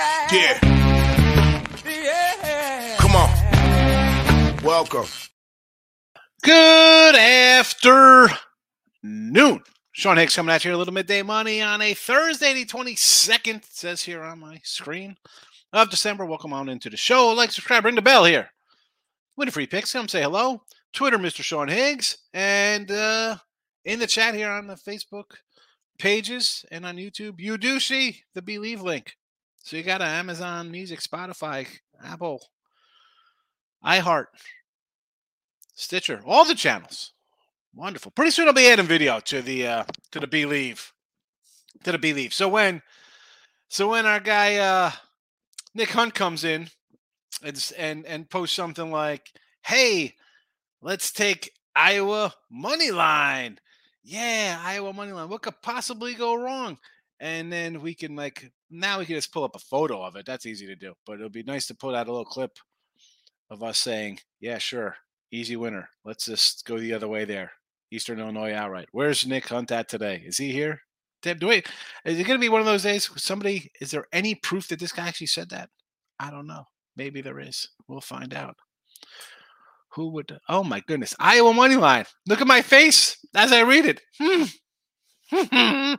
[0.00, 0.58] Yeah.
[1.84, 2.96] Yeah.
[2.98, 4.56] Come on.
[4.64, 5.04] Welcome.
[6.42, 8.38] Good afternoon.
[9.92, 13.56] Sean Higgs coming at you a little midday money on a Thursday, the 22nd.
[13.56, 15.18] It says here on my screen
[15.74, 16.24] of December.
[16.24, 17.34] Welcome on into the show.
[17.34, 18.48] Like, subscribe, ring the bell here.
[19.36, 19.92] Win a free picks.
[19.92, 20.62] Come say hello.
[20.94, 21.42] Twitter, Mr.
[21.42, 22.16] Sean Higgs.
[22.32, 23.36] And uh,
[23.84, 25.32] in the chat here on the Facebook
[25.98, 29.16] pages and on YouTube, you do see the Believe link.
[29.70, 31.64] So you got an Amazon Music, Spotify,
[32.02, 32.42] Apple,
[33.84, 34.24] iHeart,
[35.74, 37.12] Stitcher, all the channels.
[37.72, 38.10] Wonderful.
[38.10, 40.92] Pretty soon I'll be adding video to the uh to the Believe.
[41.84, 42.34] To the Believe.
[42.34, 42.82] So when
[43.68, 44.90] so when our guy uh
[45.72, 46.68] Nick Hunt comes in
[47.40, 49.30] and and, and posts something like,
[49.64, 50.16] hey,
[50.82, 53.60] let's take Iowa money line.
[54.02, 55.28] Yeah, Iowa money line.
[55.28, 56.76] What could possibly go wrong?
[57.20, 60.26] And then we can like now we can just pull up a photo of it.
[60.26, 60.94] That's easy to do.
[61.06, 62.52] But it'll be nice to put out a little clip
[63.50, 64.96] of us saying, Yeah, sure.
[65.32, 65.88] Easy winner.
[66.04, 67.52] Let's just go the other way there.
[67.92, 68.88] Eastern Illinois outright.
[68.92, 70.22] Where's Nick Hunt at today?
[70.24, 70.80] Is he here?
[71.22, 71.62] Tim, do we
[72.04, 74.92] is it gonna be one of those days somebody is there any proof that this
[74.92, 75.68] guy actually said that?
[76.18, 76.64] I don't know.
[76.96, 77.68] Maybe there is.
[77.88, 78.56] We'll find out.
[79.94, 81.14] Who would oh my goodness.
[81.18, 82.06] Iowa money line.
[82.26, 84.00] Look at my face as I read it.
[84.18, 84.44] Hmm.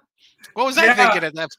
[0.54, 0.96] what was I Yeah.
[0.96, 1.50] thinking at that?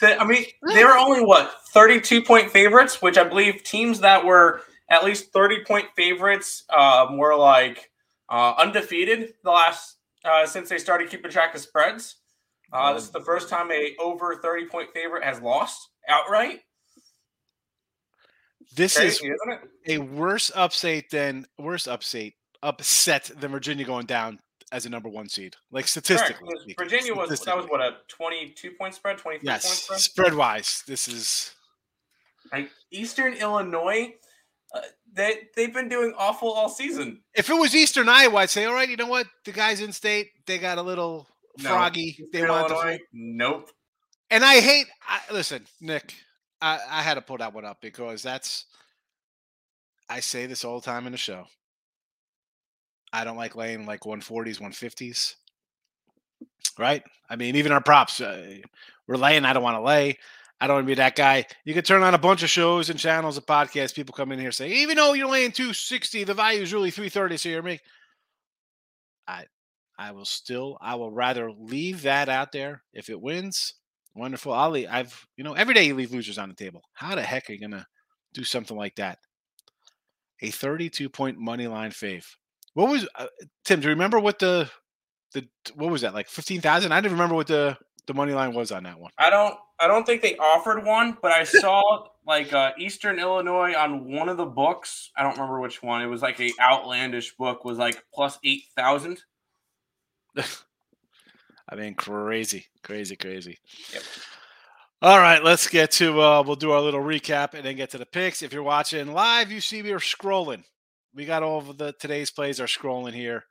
[0.00, 0.44] They- I mean,
[0.74, 5.32] they were only what 32 point favorites, which I believe teams that were at least
[5.32, 7.90] 30 point favorites um, were like
[8.28, 12.16] uh, undefeated the last uh, since they started keeping track of spreads.
[12.72, 16.60] Uh, this is the first time a over 30 point favorite has lost outright.
[18.74, 24.38] This is Crazy, isn't a worse upset than worse upset upset than Virginia going down
[24.76, 25.56] as a number one seed.
[25.70, 26.74] Like statistically.
[26.78, 29.98] Virginia was that was what a 22 point spread, 23 point yes spread.
[30.00, 30.82] spread wise.
[30.86, 31.54] This is
[32.52, 34.14] Like Eastern Illinois,
[34.74, 34.80] uh,
[35.12, 37.22] they they've been doing awful all season.
[37.34, 38.88] if it was Eastern Iowa, I'd say all right.
[38.88, 39.26] You know what?
[39.46, 41.26] The guys in state they got a little
[41.62, 41.70] No.
[41.70, 42.18] froggy.
[42.32, 43.70] They want to, nope.
[44.30, 44.86] and I hate.
[45.08, 46.14] I, listen, Nick,
[46.60, 48.66] I, I had to pull that one up because that's.
[50.08, 51.46] I say this all the time in the show.
[53.12, 55.34] I don't like laying like 140s, 150s.
[56.78, 57.02] Right?
[57.30, 58.56] I mean, even our props, uh,
[59.06, 59.44] we're laying.
[59.44, 60.18] I don't want to lay.
[60.60, 61.44] I don't want to be that guy.
[61.64, 63.94] You can turn on a bunch of shows and channels and podcasts.
[63.94, 67.36] People come in here say, even though you're laying 260, the value is really 330.
[67.36, 67.78] So you're me.
[69.28, 69.44] I
[69.98, 72.82] I will still, I will rather leave that out there.
[72.92, 73.74] If it wins,
[74.14, 74.52] wonderful.
[74.52, 74.88] I'll leave.
[74.90, 76.82] I've, you know, every day you leave losers on the table.
[76.92, 77.86] How the heck are you gonna
[78.34, 79.18] do something like that?
[80.42, 82.26] A 32 point money line fave.
[82.76, 83.26] What was uh,
[83.64, 83.80] Tim?
[83.80, 84.70] Do you remember what the
[85.32, 86.92] the what was that like 15,000?
[86.92, 89.10] I didn't remember what the the money line was on that one.
[89.16, 93.74] I don't I don't think they offered one, but I saw like uh, Eastern Illinois
[93.74, 95.10] on one of the books.
[95.16, 96.02] I don't remember which one.
[96.02, 99.22] It was like a outlandish book was like plus eight thousand.
[100.36, 103.58] I mean, crazy, crazy, crazy.
[103.94, 104.02] Yep.
[105.00, 106.20] All right, let's get to.
[106.20, 108.42] uh We'll do our little recap and then get to the picks.
[108.42, 110.62] If you're watching live, you see we are scrolling.
[111.16, 113.44] We got all of the today's plays are scrolling here,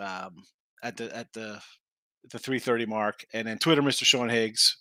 [0.00, 0.34] um,
[0.82, 1.60] at the at the
[2.30, 4.04] the 3:30 mark, and then Twitter, Mr.
[4.04, 4.78] Sean Higgs,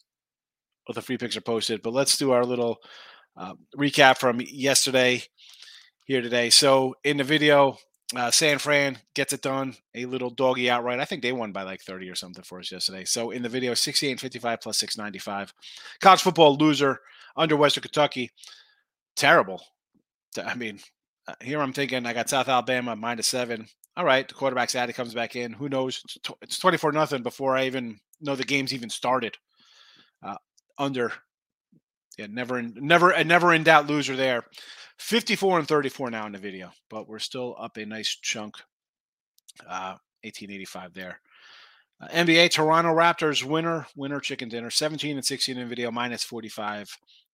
[0.87, 1.83] with the free picks are posted.
[1.83, 2.77] But let's do our little
[3.37, 5.23] uh, recap from yesterday
[6.05, 6.49] here today.
[6.49, 7.77] So in the video,
[8.15, 9.75] uh, San Fran gets it done.
[9.93, 10.99] A little doggy outright.
[10.99, 13.05] I think they won by like 30 or something for us yesterday.
[13.05, 15.53] So in the video, 68.55 plus 695.
[15.99, 16.99] College football loser
[17.35, 18.31] under Western Kentucky.
[19.15, 19.61] Terrible.
[20.43, 20.79] I mean,
[21.41, 23.67] here I'm thinking I got South Alabama minus seven.
[23.95, 24.89] All right, the quarterback's out.
[24.89, 25.53] He comes back in.
[25.53, 26.03] Who knows?
[26.41, 29.37] It's 24 nothing before I even know the game's even started.
[30.23, 30.37] Uh,
[30.77, 31.11] under.
[32.17, 34.43] Yeah, never in never a never in doubt loser there.
[34.99, 38.55] 54 and 34 now in the video, but we're still up a nice chunk.
[39.67, 41.19] Uh, 1885 there.
[42.01, 46.89] Uh, NBA Toronto Raptors winner, winner chicken dinner, 17 and 16 in video, minus 45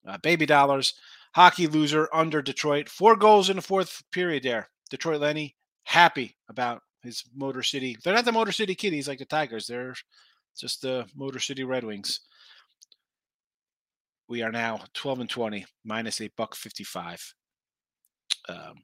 [0.08, 0.94] uh, baby dollars.
[1.36, 4.70] Hockey loser under Detroit, four goals in the fourth period there.
[4.90, 7.98] Detroit Lenny happy about his Motor City.
[8.04, 9.68] They're not the Motor City Kitties like the Tigers.
[9.68, 9.96] They're
[10.58, 12.22] just the Motor City Red Wings.
[14.30, 17.34] We are now 12 and 20, minus a buck 55.
[18.50, 18.84] Um,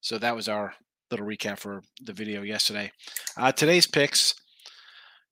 [0.00, 0.74] so that was our
[1.10, 2.90] little recap for the video yesterday.
[3.36, 4.34] Uh, today's picks,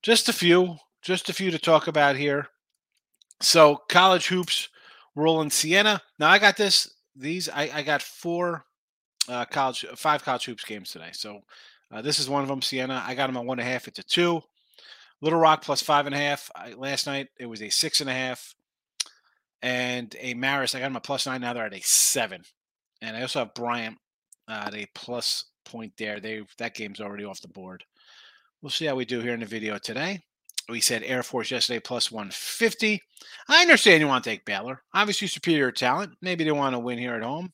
[0.03, 2.47] just a few, just a few to talk about here.
[3.41, 4.69] So college hoops,
[5.21, 6.01] rolling Siena.
[6.19, 6.91] Now I got this.
[7.15, 8.65] These I, I got four
[9.29, 11.11] uh, college, five college hoops games today.
[11.13, 11.41] So
[11.93, 12.63] uh, this is one of them.
[12.63, 13.03] Siena.
[13.07, 13.89] I got them at one and a half.
[13.89, 14.43] It's a two.
[15.21, 16.51] Little Rock plus five and a half.
[16.57, 18.55] I, last night it was a six and a half.
[19.63, 20.75] and a Maris.
[20.75, 21.41] I got him a plus nine.
[21.41, 22.43] Now they're at a seven,
[23.03, 23.99] and I also have Bryant
[24.49, 26.21] uh, at a plus point there.
[26.21, 27.85] They that game's already off the board.
[28.63, 30.21] We'll see how we do here in the video today.
[30.71, 33.03] We said Air Force yesterday plus 150.
[33.49, 34.83] I understand you want to take Baylor.
[34.95, 36.13] Obviously, superior talent.
[36.23, 37.53] Maybe they want to win here at home.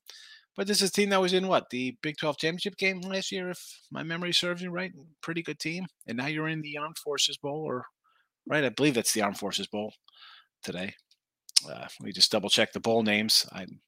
[0.56, 1.70] But this is a team that was in what?
[1.70, 4.92] The Big 12 championship game last year, if my memory serves me right.
[5.22, 5.86] Pretty good team.
[6.06, 7.84] And now you're in the Armed Forces Bowl, or
[8.46, 8.64] right?
[8.64, 9.92] I believe that's the Armed Forces Bowl
[10.62, 10.94] today.
[11.70, 13.46] Uh, we just double check the bowl names.
[13.52, 13.80] I'm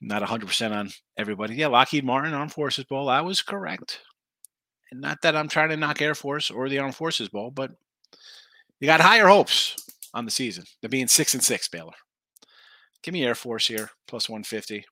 [0.00, 1.54] not 100% on everybody.
[1.54, 3.08] Yeah, Lockheed Martin Armed Forces Bowl.
[3.08, 4.00] I was correct.
[5.00, 7.72] Not that I'm trying to knock Air Force or the Armed Forces Bowl, but
[8.80, 9.76] you got higher hopes
[10.12, 10.64] on the season.
[10.80, 11.94] They're being six and six, Baylor.
[13.02, 14.86] Give me Air Force here, plus 150.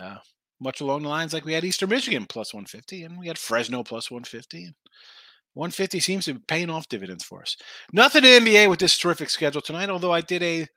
[0.00, 0.16] Uh,
[0.60, 3.82] much along the lines like we had Eastern Michigan plus 150, and we had Fresno
[3.82, 4.64] plus 150.
[4.64, 4.74] And
[5.54, 7.56] 150 seems to be paying off dividends for us.
[7.92, 10.68] Nothing in NBA with this terrific schedule tonight, although I did a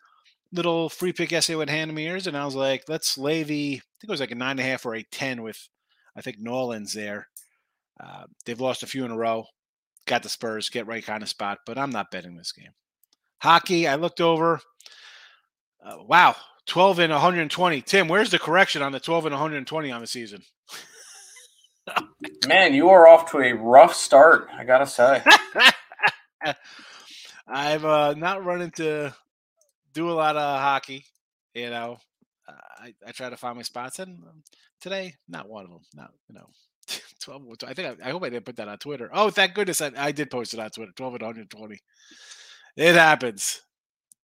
[0.51, 3.85] little free pick essay with hand ears, and I was like, let's lay the, I
[3.99, 5.69] think it was like a nine and a half or a 10 with,
[6.15, 7.27] I think, Nolans there.
[7.99, 9.45] Uh, they've lost a few in a row.
[10.05, 12.71] Got the Spurs, get right kind of spot, but I'm not betting this game.
[13.41, 14.59] Hockey, I looked over.
[15.85, 16.35] Uh, wow,
[16.67, 17.81] 12 and 120.
[17.81, 20.41] Tim, where's the correction on the 12 and 120 on the season?
[22.47, 25.21] Man, you are off to a rough start, I gotta say.
[27.47, 29.13] I've uh, not run into
[29.93, 31.05] do a lot of hockey.
[31.53, 31.97] You know,
[32.47, 34.43] I, I try to find my spots, and um,
[34.81, 35.81] today, not one of them.
[35.93, 36.47] Not you know,
[37.23, 37.43] 12.
[37.65, 39.09] I think I, I, hope I didn't put that on Twitter.
[39.13, 40.91] Oh, thank goodness I, I did post it on Twitter.
[40.95, 41.79] 12 and 120.
[42.75, 43.61] It happens.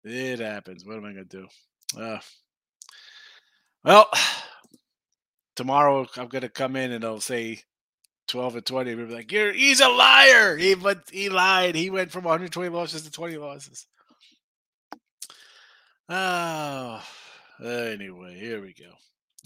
[0.04, 0.86] It happens.
[0.86, 1.48] What am I gonna do?
[1.98, 2.20] Uh,
[3.84, 4.10] well,
[5.56, 7.62] tomorrow I'm gonna come in and I'll say
[8.28, 8.96] 12 and 20.
[8.96, 10.58] We'll be like, You're he's a liar.
[10.58, 11.76] He but he lied.
[11.76, 13.88] He went from 120 losses to 20 losses.
[16.12, 17.04] Oh,
[17.64, 18.90] anyway, here we go.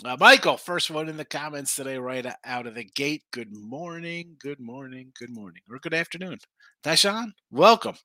[0.01, 3.23] Uh, Michael, first one in the comments today, right out of the gate.
[3.31, 6.39] Good morning, good morning, good morning, or good afternoon.
[6.83, 7.95] Tashawn, welcome.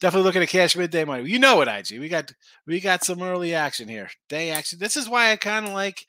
[0.00, 1.30] Definitely looking at cash midday money.
[1.30, 2.00] You know what, IG?
[2.00, 2.32] We got
[2.66, 4.10] we got some early action here.
[4.28, 4.80] Day action.
[4.80, 6.04] This is why I kind of like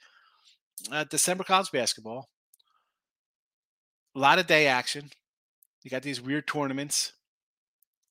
[0.91, 2.27] uh, December college basketball.
[4.15, 5.12] A lot of day action.
[5.83, 7.13] You got these weird tournaments,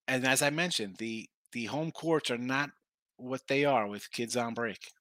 [0.06, 2.70] and as I mentioned, the the home courts are not
[3.16, 4.92] what they are with kids on break.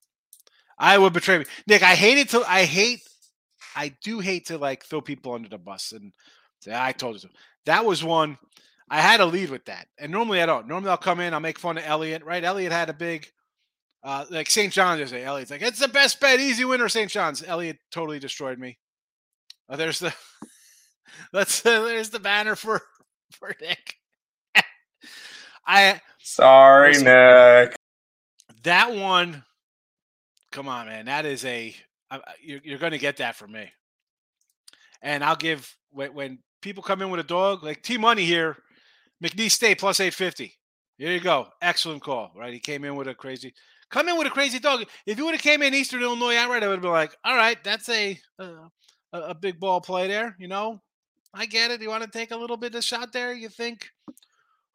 [0.80, 1.82] I would betray me, Nick.
[1.82, 2.42] I hate it to.
[2.48, 3.02] I hate.
[3.76, 6.12] I do hate to like throw people under the bus and
[6.60, 7.28] say I told you so.
[7.66, 8.38] That was one.
[8.88, 10.66] I had to lead with that, and normally I don't.
[10.66, 12.24] Normally I'll come in, I'll make fun of Elliot.
[12.24, 12.42] Right?
[12.42, 13.28] Elliot had a big,
[14.02, 14.72] uh, like St.
[14.72, 15.24] John's yesterday.
[15.24, 17.10] Elliot's like, it's the best bet, easy winner, St.
[17.10, 17.44] John's.
[17.44, 18.78] Elliot totally destroyed me.
[19.68, 20.14] Oh, there's the.
[21.34, 21.64] Let's.
[21.64, 22.80] Uh, there's the banner for
[23.32, 23.96] for Nick.
[25.66, 26.00] I.
[26.20, 27.76] Sorry, Nick.
[28.62, 29.44] That one
[30.52, 31.06] Come on, man.
[31.06, 31.74] That is a
[32.10, 33.70] uh, uh, you're, you're going to get that from me.
[35.00, 38.56] And I'll give when, when people come in with a dog like T Money here,
[39.22, 40.56] McNeese State plus eight fifty.
[40.98, 41.48] Here you go.
[41.62, 42.32] Excellent call.
[42.36, 43.54] Right, he came in with a crazy.
[43.90, 44.84] Come in with a crazy dog.
[45.06, 47.36] If you would have came in Eastern Illinois outright, I would have been like, all
[47.36, 48.68] right, that's a, uh,
[49.12, 50.36] a a big ball play there.
[50.38, 50.80] You know,
[51.34, 51.82] I get it.
[51.82, 53.32] You want to take a little bit of shot there.
[53.32, 53.88] You think,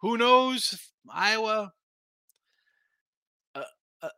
[0.02, 0.78] who knows?
[1.10, 1.72] Iowa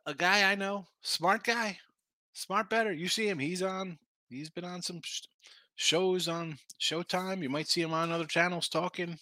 [0.06, 1.78] a, guy I know, smart guy,
[2.32, 2.92] smart better.
[2.92, 3.98] You see him; he's on.
[4.28, 5.22] He's been on some sh-
[5.76, 7.42] shows on Showtime.
[7.42, 9.18] You might see him on other channels talking.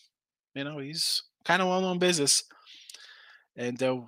[0.55, 2.43] You know, he's kind of well-known business.
[3.57, 4.01] And uh,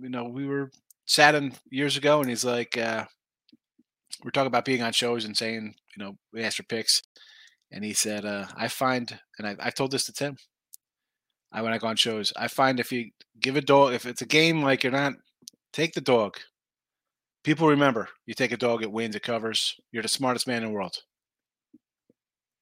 [0.00, 0.70] you know, we were
[1.06, 3.04] chatting years ago, and he's like, uh,
[4.24, 7.02] we're talking about being on shows and saying, you know, we asked for picks,
[7.70, 10.36] and he said, uh, I find, and I, I've told this to Tim.
[11.52, 13.10] I when I go on shows, I find if you
[13.40, 15.12] give a dog, if it's a game like you're not
[15.76, 16.38] Take the dog.
[17.44, 19.78] People remember you take a dog, it wins, it covers.
[19.92, 20.96] You're the smartest man in the world.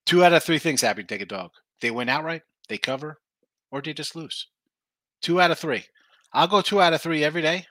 [0.04, 1.52] Two out of three things happen to take a dog.
[1.80, 3.21] They win outright, they cover,
[3.71, 4.49] or they just lose.
[5.23, 5.85] Two out of three.
[6.33, 7.66] I'll go two out of three every day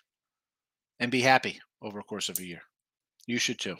[1.01, 2.61] and be happy over a course of a year.
[3.27, 3.75] You should too.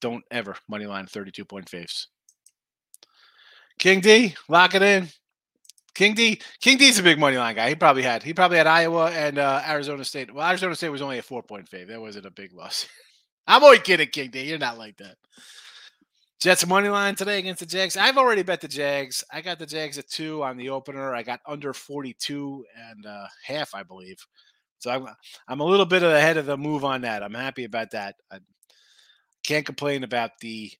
[0.00, 2.06] Don't ever money line 32 point faves.
[3.80, 5.08] King D, lock it in.
[5.96, 7.70] King D, King D's a big money line guy.
[7.70, 10.32] He probably had he probably had Iowa and uh, Arizona State.
[10.32, 11.88] Well, Arizona State was only a four point fave.
[11.88, 12.86] That wasn't a big loss.
[13.46, 14.42] I'm only kidding, King D.
[14.42, 15.16] You're not like that.
[16.38, 17.96] Jets money line today against the Jags.
[17.96, 19.24] I've already bet the Jags.
[19.32, 21.14] I got the Jags at two on the opener.
[21.14, 24.18] I got under 42 and uh, half, I believe.
[24.80, 25.08] So I'm
[25.48, 27.22] I'm a little bit ahead of the move on that.
[27.22, 28.16] I'm happy about that.
[28.30, 28.40] I
[29.46, 30.70] can't complain about the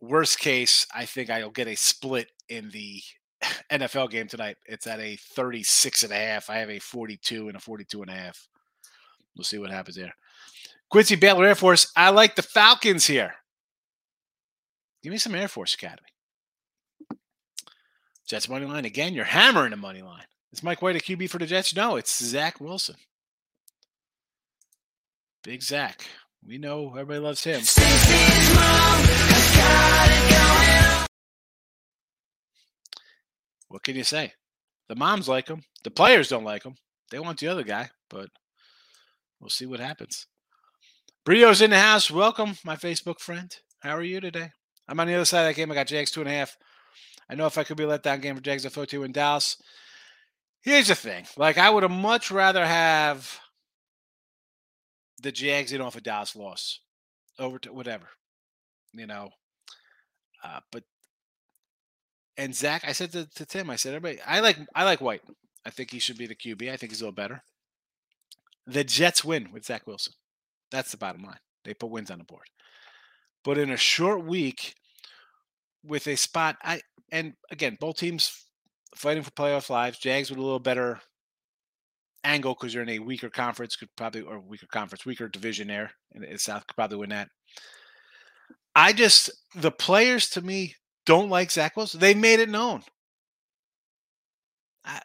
[0.00, 0.84] worst case.
[0.92, 3.00] I think I'll get a split in the
[3.70, 4.56] NFL game tonight.
[4.66, 6.50] It's at a 36 and a half.
[6.50, 8.48] I have a 42 and a 42 and a half.
[9.36, 10.14] We'll see what happens there.
[10.90, 11.90] Quincy Baylor Air Force.
[11.96, 13.34] I like the Falcons here.
[15.02, 16.08] Give me some Air Force Academy.
[18.28, 19.14] Jets money line again.
[19.14, 20.24] You're hammering the money line.
[20.52, 21.74] Is Mike White a QB for the Jets?
[21.74, 22.96] No, it's Zach Wilson.
[25.42, 26.04] Big Zach.
[26.46, 27.62] We know everybody loves him.
[33.72, 34.34] What can you say?
[34.90, 35.62] The moms like him.
[35.82, 36.74] The players don't like him.
[37.10, 38.28] They want the other guy, but
[39.40, 40.26] we'll see what happens.
[41.24, 42.10] Brio's in the house.
[42.10, 43.50] Welcome, my Facebook friend.
[43.80, 44.50] How are you today?
[44.86, 45.72] I'm on the other side of that game.
[45.72, 46.54] I got Jags two and a half.
[47.30, 49.12] I know if I could be let down game for Jags, I throw two in
[49.12, 49.56] Dallas.
[50.60, 51.24] Here's the thing.
[51.38, 53.40] Like, I would have much rather have
[55.22, 56.80] the Jags in off a Dallas loss
[57.38, 58.08] over to whatever,
[58.92, 59.30] you know.
[60.44, 60.84] Uh, but
[62.36, 65.22] and Zach, I said to, to Tim, I said, everybody, I like I like White.
[65.64, 66.70] I think he should be the QB.
[66.70, 67.42] I think he's a little better.
[68.66, 70.14] The Jets win with Zach Wilson.
[70.70, 71.38] That's the bottom line.
[71.64, 72.46] They put wins on the board.
[73.44, 74.74] But in a short week,
[75.84, 78.44] with a spot, I and again, both teams
[78.94, 79.98] fighting for playoff lives.
[79.98, 81.00] Jags with a little better
[82.24, 85.92] angle because you're in a weaker conference, could probably or weaker conference, weaker division there,
[86.12, 87.28] and the South could probably win that.
[88.74, 92.00] I just the players to me don't like Zach Wilson.
[92.00, 92.82] They made it known.
[94.84, 95.00] I,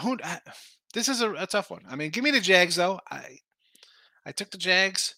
[0.00, 0.40] who, I,
[0.94, 1.82] this is a, a, tough one.
[1.88, 3.00] I mean, give me the Jags though.
[3.10, 3.38] I
[4.24, 5.14] I took the Jags.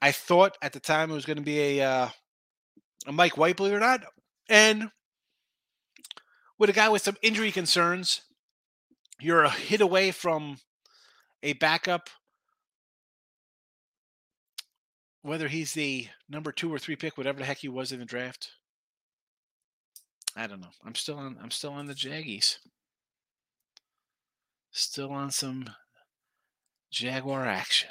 [0.00, 2.08] I thought at the time it was going to be a uh,
[3.06, 4.02] a Mike White, believe it or not,
[4.48, 4.90] and
[6.58, 8.22] with a guy with some injury concerns,
[9.20, 10.58] you're a hit away from
[11.42, 12.10] a backup
[15.22, 18.04] whether he's the number two or three pick, whatever the heck he was in the
[18.04, 18.50] draft.
[20.36, 20.68] I don't know.
[20.84, 21.36] I'm still on.
[21.42, 22.58] I'm still on the Jaggies.
[24.70, 25.68] Still on some
[26.90, 27.90] Jaguar action.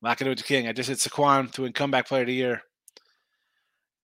[0.00, 0.66] Not gonna do it to King.
[0.66, 2.62] I just hit Saquon to win comeback player of the year.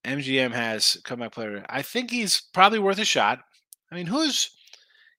[0.05, 1.65] MGM has comeback player.
[1.69, 3.41] I think he's probably worth a shot.
[3.91, 4.51] I mean, who's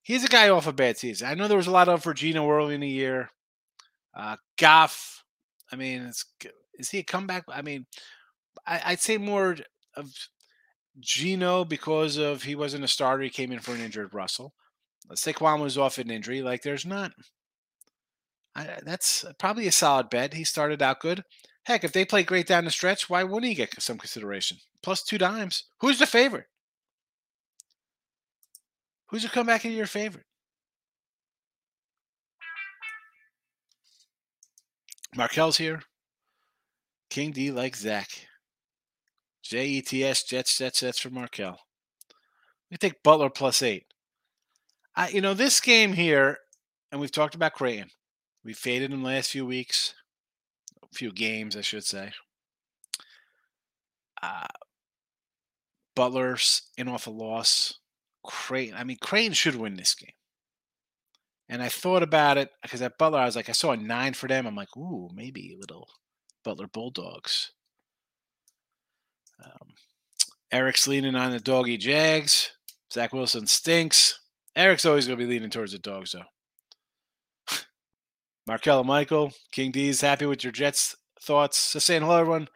[0.04, 1.28] he's a guy off a bad season.
[1.28, 3.30] I know there was a lot of for Geno early in the year.
[4.16, 5.24] Uh, Goff.
[5.72, 6.26] I mean, it's
[6.80, 7.44] is he a comeback?
[7.50, 7.86] I mean,
[8.66, 9.58] I, would say more
[9.96, 10.12] of
[11.00, 13.24] Geno because of he wasn't a starter.
[13.24, 14.54] He came in for an injured Russell.
[15.10, 16.42] Uh, Saquon was off an injury.
[16.42, 17.12] Like, there's not.
[18.56, 20.34] I, that's probably a solid bet.
[20.34, 21.24] He started out good.
[21.66, 24.58] Heck, if they play great down the stretch, why wouldn't he get some consideration?
[24.82, 25.66] Plus two dimes.
[25.82, 26.46] Who's the favorite?
[29.10, 30.26] Who's the comeback of your favorite?
[35.16, 35.82] Markel's here.
[37.10, 38.08] King D like Zach.
[39.44, 41.58] J E T S Jets Jets Jets for Markel.
[42.70, 43.86] We take Butler plus eight.
[44.96, 46.38] I you know this game here,
[46.92, 47.90] and we've talked about Creighton.
[48.44, 49.94] We faded in the last few weeks,
[50.84, 52.12] a few games, I should say.
[54.22, 54.48] Uh,
[55.96, 57.80] Butler's in off a loss.
[58.24, 58.76] Creighton.
[58.78, 60.14] I mean, Creighton should win this game.
[61.48, 64.14] And I thought about it because at Butler, I was like, I saw a nine
[64.14, 64.46] for them.
[64.46, 65.88] I'm like, ooh, maybe a little
[66.44, 67.52] Butler Bulldogs.
[69.44, 69.74] Um,
[70.52, 72.52] Eric's leaning on the doggy Jags.
[72.92, 74.20] Zach Wilson stinks.
[74.56, 76.24] Eric's always going to be leaning towards the dogs, though.
[78.50, 81.74] Markella Michael, King D's happy with your Jets thoughts.
[81.74, 82.48] Just saying hello, everyone.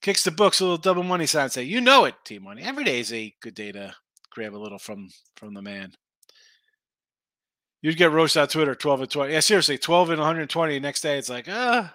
[0.00, 1.50] Kicks the books, a little double money sign.
[1.50, 2.62] Say, you know it, Team Money.
[2.62, 3.94] Every day is a good day to
[4.30, 5.92] grab a little from from the man.
[7.82, 9.32] You'd get roasted on Twitter, 12 and 20.
[9.32, 10.80] Yeah, seriously, 12 and 120.
[10.80, 11.94] Next day, it's like, ah,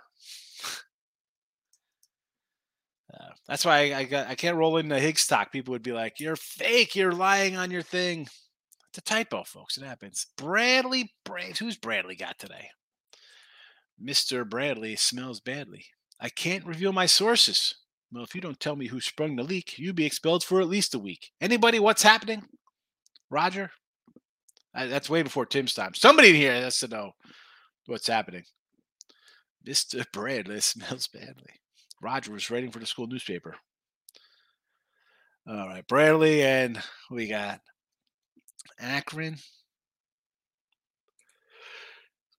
[3.51, 5.51] That's why I, I, got I can't roll into Higgs stock.
[5.51, 6.95] People would be like, "You're fake.
[6.95, 8.21] You're lying on your thing."
[8.87, 9.77] It's a typo, folks.
[9.77, 10.27] It happens.
[10.37, 12.69] Bradley, Brad, who's Bradley got today?
[13.99, 15.83] Mister Bradley smells badly.
[16.17, 17.75] I can't reveal my sources.
[18.09, 20.69] Well, if you don't tell me who sprung the leak, you'll be expelled for at
[20.69, 21.31] least a week.
[21.41, 21.77] Anybody?
[21.77, 22.43] What's happening?
[23.29, 23.69] Roger.
[24.73, 25.93] I, that's way before Tim's time.
[25.93, 27.11] Somebody in here has to know
[27.85, 28.43] what's happening.
[29.65, 31.60] Mister Bradley smells badly.
[32.01, 33.55] Roger was writing for the school newspaper.
[35.47, 36.79] All right, Bradley, and
[37.09, 37.61] we got
[38.79, 39.37] Akron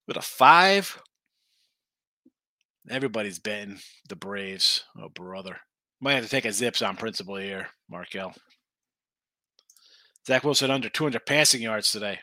[0.06, 1.00] with a five.
[2.90, 3.78] Everybody's betting
[4.08, 4.84] the Braves.
[5.00, 5.58] Oh, brother.
[6.00, 8.34] Might have to take a zips on principle here, Markel.
[10.26, 12.18] Zach Wilson under 200 passing yards today.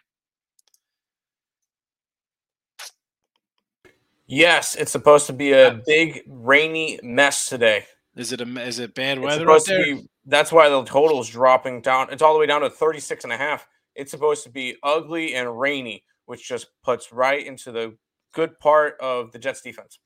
[4.32, 7.86] Yes, it's supposed to be a big rainy mess today.
[8.16, 9.40] Is it a is it bad it's weather?
[9.40, 12.10] supposed to be that's why the total is dropping down.
[12.12, 13.68] It's all the way down to 36 and a half.
[13.96, 17.98] It's supposed to be ugly and rainy, which just puts right into the
[18.32, 19.98] good part of the Jets defense.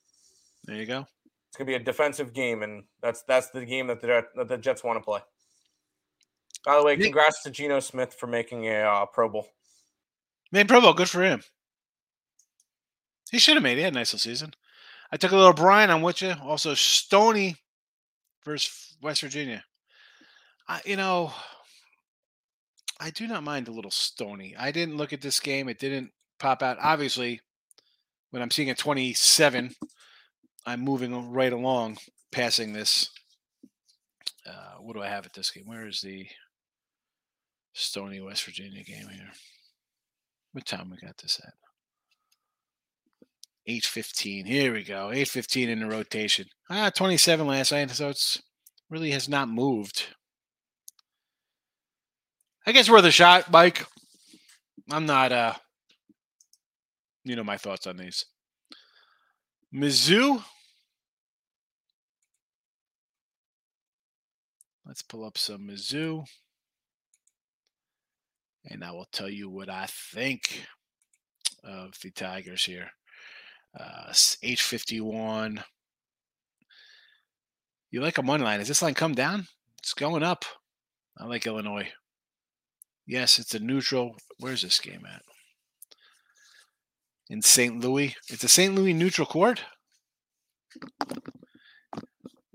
[0.63, 1.05] There you go.
[1.49, 4.57] It's gonna be a defensive game, and that's that's the game that the that the
[4.57, 5.19] Jets want to play.
[6.65, 9.49] By the way, congrats to Geno Smith for making a uh, Pro Bowl.
[10.53, 11.41] Man, Pro Bowl, good for him.
[13.33, 13.77] He should have made it.
[13.77, 14.53] He had a nice little season.
[15.11, 15.89] I took a little Brian.
[15.89, 16.35] I'm with you.
[16.43, 17.55] Also, Stony
[18.45, 19.63] versus West Virginia.
[20.67, 21.33] I, you know,
[22.99, 24.55] I do not mind a little Stony.
[24.55, 25.67] I didn't look at this game.
[25.67, 26.77] It didn't pop out.
[26.79, 27.41] Obviously,
[28.29, 29.73] when I'm seeing a 27,
[30.67, 31.97] I'm moving right along,
[32.31, 33.09] passing this.
[34.47, 35.63] Uh, what do I have at this game?
[35.65, 36.27] Where is the
[37.73, 39.31] Stony West Virginia game here?
[40.51, 41.62] What time we got this at?
[43.67, 44.45] 8.15.
[44.45, 45.09] Here we go.
[45.13, 46.47] 8.15 in the rotation.
[46.69, 48.41] Ah, 27 last night, so it's
[48.89, 50.07] really has not moved.
[52.65, 53.85] I guess worth a shot, Mike.
[54.91, 55.53] I'm not uh
[57.23, 58.25] you know my thoughts on these.
[59.73, 60.43] Mizzou.
[64.85, 66.25] Let's pull up some Mizzou.
[68.65, 70.65] And I will tell you what I think
[71.63, 72.91] of the Tigers here.
[73.79, 75.63] Uh, s- H51.
[77.91, 78.59] You like a money line?
[78.59, 79.47] Is this line come down?
[79.79, 80.45] It's going up.
[81.17, 81.89] I like Illinois.
[83.05, 84.15] Yes, it's a neutral.
[84.39, 85.21] Where's this game at?
[87.29, 87.79] In St.
[87.79, 88.15] Louis.
[88.29, 88.73] It's a St.
[88.73, 89.63] Louis neutral court.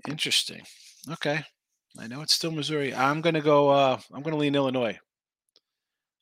[0.07, 0.61] Interesting.
[1.09, 1.43] Okay.
[1.97, 2.93] I know it's still Missouri.
[2.93, 3.69] I'm gonna go.
[3.69, 4.97] Uh, I'm gonna lean Illinois.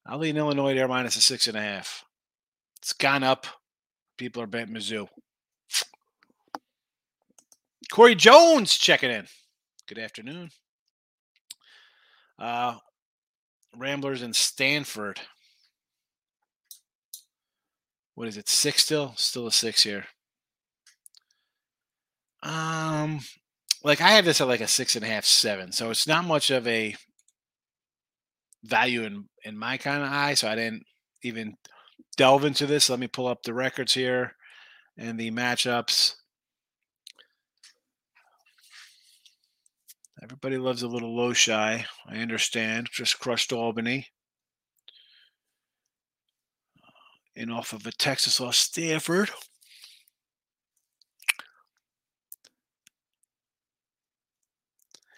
[0.05, 2.03] I'll lean Illinois there minus a six and a half.
[2.81, 3.45] It's gone up.
[4.17, 5.07] People are betting Mizzou.
[7.91, 9.27] Corey Jones checking in.
[9.87, 10.49] Good afternoon.
[12.39, 12.75] Uh,
[13.75, 15.19] Ramblers in Stanford.
[18.15, 18.49] What is it?
[18.49, 19.13] Six still?
[19.15, 20.05] Still a six here.
[22.41, 23.19] Um,
[23.83, 25.71] like I have this at like a six and a half, seven.
[25.71, 26.95] So it's not much of a
[28.63, 30.33] value in in my kind of eye.
[30.33, 30.83] So I didn't
[31.23, 31.55] even
[32.15, 32.89] delve into this.
[32.89, 34.35] Let me pull up the records here
[34.97, 36.15] and the matchups.
[40.21, 41.85] Everybody loves a little low shy.
[42.09, 42.89] I understand.
[42.91, 44.07] Just crushed Albany.
[47.35, 49.29] And off of a Texas lost Stanford.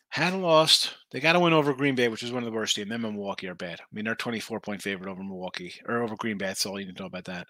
[0.10, 0.96] Had lost.
[1.12, 2.90] They got to win over Green Bay, which is one of the worst teams.
[2.90, 3.80] Them and Milwaukee are bad.
[3.80, 6.48] I mean, they're 24 point favorite over Milwaukee or over Green Bay.
[6.48, 7.48] That's all you need to know about that.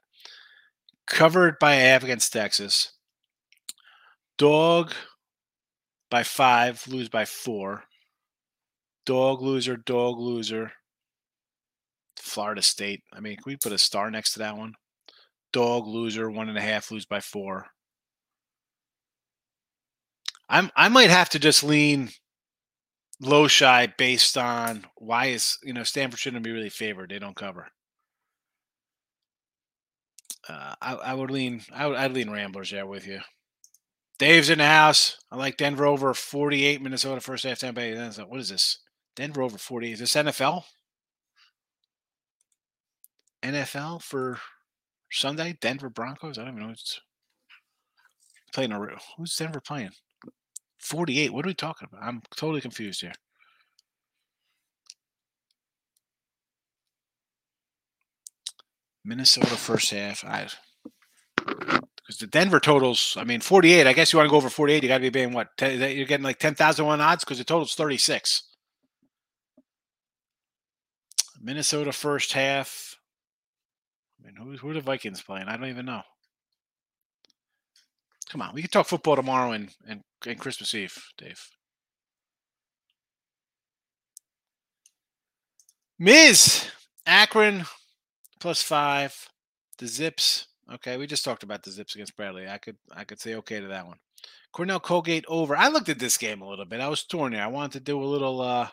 [1.07, 2.91] Covered by a half against Texas.
[4.37, 4.93] Dog
[6.11, 7.83] by five, lose by four.
[9.05, 10.71] Dog loser, dog loser.
[12.17, 13.01] Florida State.
[13.13, 14.73] I mean, can we put a star next to that one?
[15.53, 17.67] Dog loser, one and a half, lose by four.
[20.49, 22.09] I'm I might have to just lean
[23.21, 27.09] low shy based on why is you know Stanford shouldn't be really favored.
[27.09, 27.67] They don't cover.
[30.47, 33.19] Uh, I, I would lean I would I'd lean Ramblers there with you.
[34.17, 35.17] Dave's in the house.
[35.31, 37.59] I like Denver over 48, Minnesota first half.
[37.59, 38.79] Then like, What is this?
[39.15, 39.93] Denver over 48.
[39.93, 40.63] Is this NFL?
[43.41, 44.39] NFL for
[45.09, 45.57] Sunday?
[45.61, 46.37] Denver Broncos?
[46.37, 46.71] I don't even know.
[46.71, 46.99] It's
[48.53, 48.79] playing a
[49.17, 49.91] who's Denver playing?
[50.79, 51.33] 48.
[51.33, 52.03] What are we talking about?
[52.05, 53.13] I'm totally confused here.
[59.05, 60.23] Minnesota first half.
[60.23, 60.47] I
[62.09, 63.85] because the Denver totals, I mean, 48.
[63.85, 64.81] I guess you want to go over 48.
[64.81, 65.49] You got to be paying what?
[65.57, 68.43] 10, you're getting like 10,001 odds because the total's 36.
[71.39, 72.97] Minnesota first half.
[74.19, 75.47] I mean, who, who are the Vikings playing?
[75.47, 76.01] I don't even know.
[78.29, 81.49] Come on, we can talk football tomorrow and, and, and Christmas Eve, Dave.
[85.97, 86.69] Miz,
[87.05, 87.65] Akron,
[88.39, 89.29] plus five.
[89.79, 90.47] The Zips.
[90.71, 92.47] Okay, we just talked about the Zips against Bradley.
[92.47, 93.97] I could I could say okay to that one.
[94.51, 95.55] Cornell Colgate over.
[95.55, 96.81] I looked at this game a little bit.
[96.81, 97.41] I was torn here.
[97.41, 98.69] I wanted to do a little uh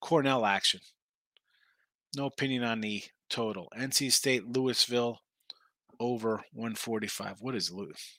[0.00, 0.80] Cornell action.
[2.16, 3.68] No opinion on the total.
[3.76, 5.20] NC State Louisville
[5.98, 7.36] over 145.
[7.40, 8.18] What is Louis?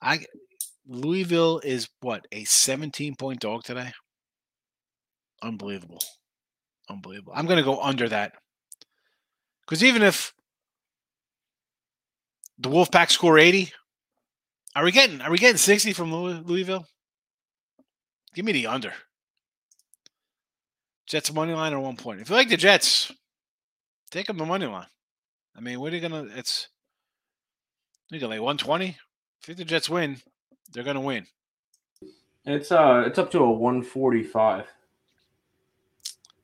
[0.00, 0.24] I
[0.86, 3.92] Louisville is what a 17 point dog today.
[5.42, 6.00] Unbelievable,
[6.88, 7.32] unbelievable.
[7.36, 8.32] I'm going to go under that
[9.62, 10.32] because even if
[12.58, 13.72] the Wolfpack score 80,
[14.74, 16.86] are we getting are we getting 60 from Louisville?
[18.34, 18.92] Give me the under.
[21.06, 22.20] Jets money line or one point.
[22.20, 23.10] If you like the Jets,
[24.10, 24.86] take them the money line.
[25.56, 26.28] I mean, what are you gonna?
[26.36, 26.68] It's
[28.10, 28.96] you like one twenty.
[29.46, 30.16] If the Jets win,
[30.72, 31.26] they're gonna win.
[32.44, 34.66] It's uh, it's up to a 145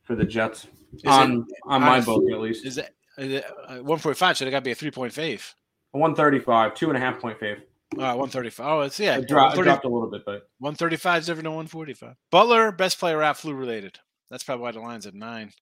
[0.03, 2.67] for the Jets Is on it, on my book at least.
[2.67, 3.41] is that one forty
[3.75, 3.87] five?
[3.87, 4.37] one five?
[4.37, 5.55] So they got to be a three point fave.
[5.93, 7.61] 135, two and a half point fave.
[7.97, 8.67] Right, one thirty five.
[8.67, 11.53] Oh, it's yeah, It, dro- it dropped a little bit, but 135 is different than
[11.55, 12.17] 145.
[12.31, 13.99] Butler, best player out flu related.
[14.31, 15.53] That's probably why the line's at nine.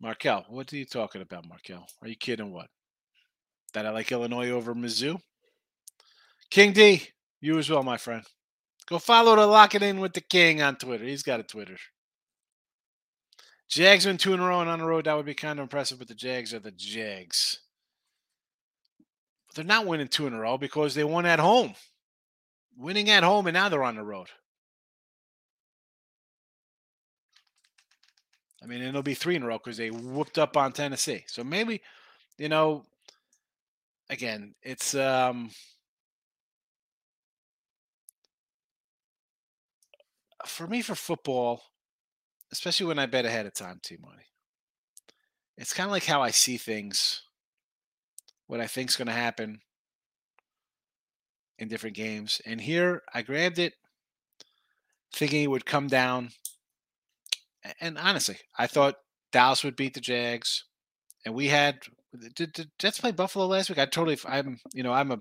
[0.00, 1.86] Markel, what are you talking about, Markel?
[2.02, 2.52] Are you kidding?
[2.52, 2.68] What?
[3.76, 5.20] That I like Illinois over Mizzou?
[6.48, 7.08] King D,
[7.42, 8.22] you as well, my friend.
[8.86, 11.04] Go follow the Lock It In with the King on Twitter.
[11.04, 11.76] He's got a Twitter.
[13.68, 15.04] Jags win two in a row and on the road.
[15.04, 17.58] That would be kind of impressive, but the Jags are the Jags.
[19.46, 21.74] But they're not winning two in a row because they won at home
[22.78, 24.28] winning at home and now they're on the road.
[28.62, 31.24] I mean, it'll be three in a row because they whooped up on Tennessee.
[31.26, 31.82] So maybe,
[32.38, 32.84] you know,
[34.08, 35.50] again, it's um
[40.46, 41.62] for me for football,
[42.52, 44.24] especially when I bet ahead of time, too money.
[45.58, 47.22] It's kind of like how I see things,
[48.46, 49.60] what I think's going to happen
[51.58, 52.40] in different games.
[52.44, 53.74] And here I grabbed it
[55.14, 56.30] thinking it would come down.
[57.80, 58.96] And honestly, I thought
[59.32, 60.64] Dallas would beat the Jags.
[61.24, 61.80] And we had
[62.34, 63.78] did, did Jets play Buffalo last week?
[63.78, 65.20] I totally I'm you know, I'm a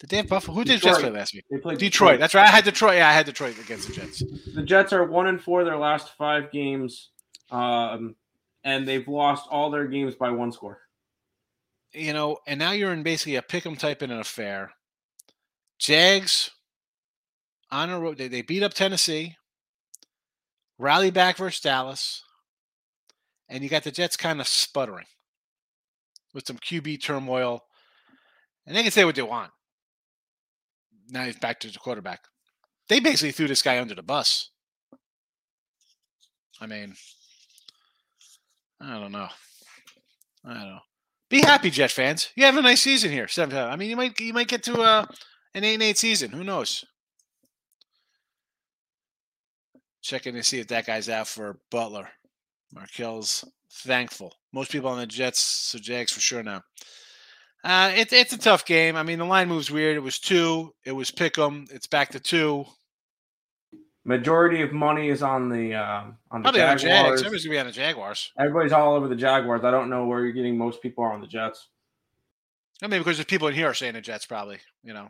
[0.00, 0.56] did they have Buffalo?
[0.56, 1.44] Who did Jets play last week?
[1.50, 2.18] they played Detroit.
[2.18, 2.46] That's right.
[2.46, 2.96] I had Detroit.
[2.96, 4.22] Yeah, I had Detroit against the Jets.
[4.54, 7.10] The Jets are one and four their last five games,
[7.50, 8.16] um,
[8.64, 10.80] and they've lost all their games by one score.
[11.92, 14.72] You know, and now you're in basically a pick 'em type in an affair.
[15.78, 16.50] Jags
[17.70, 18.16] on a road.
[18.16, 19.36] They, they beat up Tennessee,
[20.78, 22.22] rally back versus Dallas,
[23.50, 25.06] and you got the Jets kind of sputtering
[26.34, 27.64] with some QB turmoil.
[28.66, 29.50] And they can say what they want.
[31.08, 32.20] Now he's back to the quarterback.
[32.88, 34.50] They basically threw this guy under the bus.
[36.60, 36.94] I mean,
[38.80, 39.28] I don't know.
[40.44, 40.80] I don't know.
[41.28, 42.30] Be happy, Jet fans.
[42.34, 43.28] You have a nice season here.
[43.38, 45.06] I mean, you might you might get to uh,
[45.54, 46.32] an eight and eight season.
[46.32, 46.84] Who knows?
[50.02, 52.08] Checking to see if that guy's out for Butler.
[52.72, 54.34] Markel's thankful.
[54.52, 56.62] Most people on the Jets, so Jags for sure now.
[57.62, 58.96] Uh, it, it's a tough game.
[58.96, 59.96] I mean, the line moves weird.
[59.96, 60.72] It was two.
[60.84, 61.70] It was Pick'em.
[61.70, 62.64] It's back to two.
[64.04, 66.82] Majority of money is on the um, on the Probably on the Jags.
[66.82, 67.20] Jaguars.
[67.20, 68.32] Everybody's gonna be on the Jaguars.
[68.38, 69.62] Everybody's all over the Jaguars.
[69.62, 71.68] I don't know where you're getting most people are on the Jets.
[72.82, 74.58] I mean, because there's people in here are saying the Jets probably.
[74.82, 75.08] You know,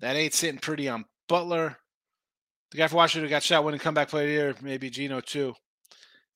[0.00, 1.76] that eight sitting pretty on Butler.
[2.70, 5.20] The guy for Washington who got shot winning comeback player of the year, maybe Geno
[5.20, 5.54] too.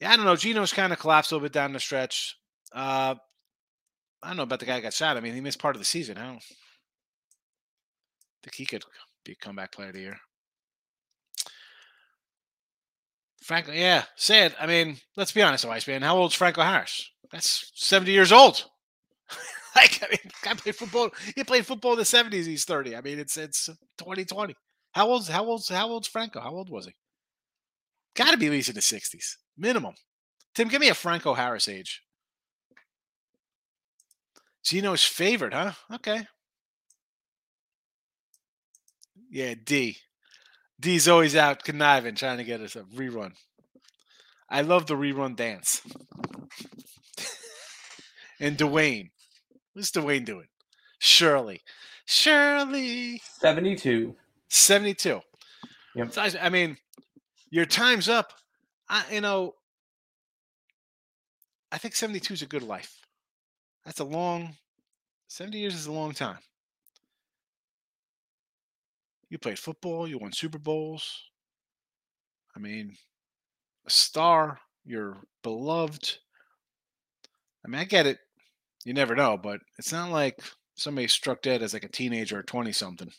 [0.01, 0.37] Yeah, I don't know.
[0.37, 2.37] Geno's kind of collapsed a little bit down the stretch.
[2.73, 3.15] Uh,
[4.23, 5.17] I don't know about the guy got shot.
[5.17, 6.19] I mean, he missed part of the season.
[6.19, 6.43] I don't
[8.43, 8.85] think he could
[9.25, 10.19] be a comeback player of the year.
[13.43, 14.55] Franco, yeah, sad.
[14.59, 16.01] I mean, let's be honest, Ice man.
[16.01, 17.11] How old's Franco Harris?
[17.31, 18.65] That's 70 years old.
[19.77, 21.11] like, I mean, guy played football.
[21.35, 22.47] He played football in the 70s.
[22.47, 22.97] He's 30.
[22.97, 23.67] I mean, it's it's
[23.99, 24.55] 2020.
[24.93, 26.41] How old's how old's how old's Franco?
[26.41, 26.95] How old was he?
[28.17, 29.95] Got to be at least in the 60s, minimum.
[30.55, 32.03] Tim, give me a Franco Harris age.
[34.65, 35.73] Geno's favorite, huh?
[35.93, 36.27] Okay.
[39.31, 39.99] Yeah, D.
[40.81, 43.33] D's always out conniving, trying to get us a rerun.
[44.49, 45.83] I love the rerun dance.
[48.41, 49.11] and Dwayne.
[49.73, 50.47] What's Dwayne doing?
[50.99, 51.63] Shirley.
[52.07, 53.21] Shirley.
[53.41, 54.15] 72.
[54.49, 55.21] 72.
[55.97, 56.13] Yep.
[56.13, 56.77] So I, I mean,
[57.51, 58.33] your time's up.
[58.89, 59.55] I, you know,
[61.73, 63.01] I think 72 is a good life.
[63.85, 64.57] That's a long,
[65.29, 66.39] 70 years is a long time.
[69.29, 71.25] You played football, you won Super Bowls.
[72.57, 72.97] I mean,
[73.87, 76.19] a star, you're beloved.
[77.65, 78.19] I mean, I get it.
[78.85, 80.39] You never know, but it's not like
[80.77, 83.11] somebody struck dead as like a teenager or 20 something.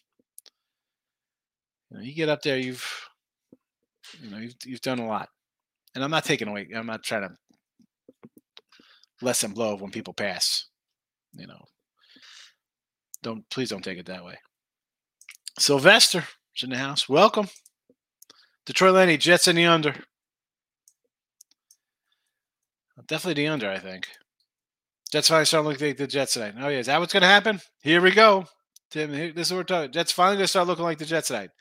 [1.89, 3.09] You know, you get up there, you've
[4.21, 5.29] you know, you've you've done a lot.
[5.95, 7.35] And I'm not taking away I'm not trying to
[9.21, 10.67] lessen blow when people pass.
[11.33, 11.65] You know.
[13.23, 14.35] Don't please don't take it that way.
[15.57, 17.09] Sylvester is in the house.
[17.09, 17.47] Welcome.
[18.65, 19.95] Detroit Lenny, Jets in the under.
[23.07, 24.07] Definitely the under, I think.
[25.11, 26.55] Jets finally starting to look like the Jets tonight.
[26.59, 26.79] Oh, yeah.
[26.79, 27.61] Is that what's going to happen?
[27.83, 28.45] Here we go.
[28.89, 29.91] Tim, this is what we're talking.
[29.91, 31.51] Jets finally going to start looking like the Jets tonight.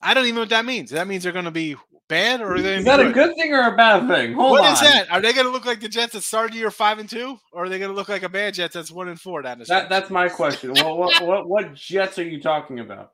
[0.00, 0.90] I don't even know what that means.
[0.90, 1.76] That means they're going to be
[2.14, 2.76] bad, or are they?
[2.76, 4.34] Is that a good thing or a bad thing?
[4.34, 4.72] Hold What on.
[4.72, 5.10] is that?
[5.10, 7.64] Are they going to look like the Jets that started year five and two, or
[7.64, 9.64] are they going to look like a bad Jets that's one and four down the
[9.64, 10.72] That that's my question.
[10.74, 13.10] Well, what, what what Jets are you talking about?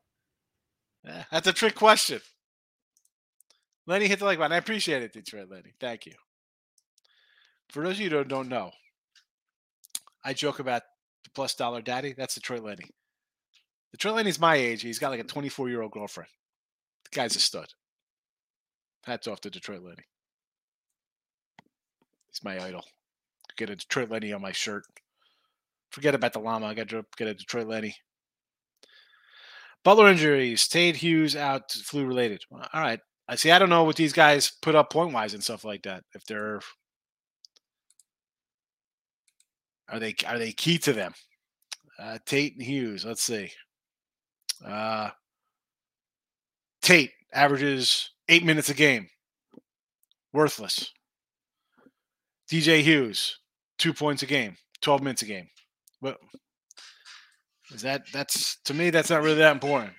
[1.07, 2.21] Eh, that's a trick question.
[3.87, 4.53] Lenny hit the like button.
[4.53, 5.73] I appreciate it, Detroit Lenny.
[5.81, 6.13] Thank you.
[7.71, 8.71] For those of you who don't know,
[10.25, 10.83] I joke about
[11.25, 12.15] the plus dollar daddy.
[12.17, 12.85] That's Detroit Lenny.
[13.93, 14.83] Detroit Lenny's my age.
[14.83, 16.29] He's got like a 24 year old girlfriend.
[17.05, 17.69] The guy's a stud.
[19.05, 20.05] Hats off to Detroit Lenny.
[22.29, 22.85] He's my idol.
[23.57, 24.85] Get a Detroit Lenny on my shirt.
[25.91, 26.67] Forget about the llama.
[26.67, 27.97] I got to get a Detroit Lenny.
[29.85, 30.69] Butler injuries.
[30.69, 32.43] Tate Hughes out flu related.
[32.53, 33.01] All right.
[33.29, 33.51] I see.
[33.51, 36.05] I don't know what these guys put up point wise and stuff like that.
[36.15, 36.61] If they're
[39.89, 41.13] are they are they key to them?
[41.99, 43.05] Uh, Tate and Hughes.
[43.05, 43.51] Let's see.
[44.65, 45.11] Uh,
[46.83, 49.09] Tate averages eight minutes a game.
[50.33, 50.93] Worthless.
[52.51, 53.39] DJ Hughes,
[53.79, 55.49] two points a game, twelve minutes a game.
[56.01, 56.17] Well,
[57.73, 59.93] is that that's to me that's not really that important.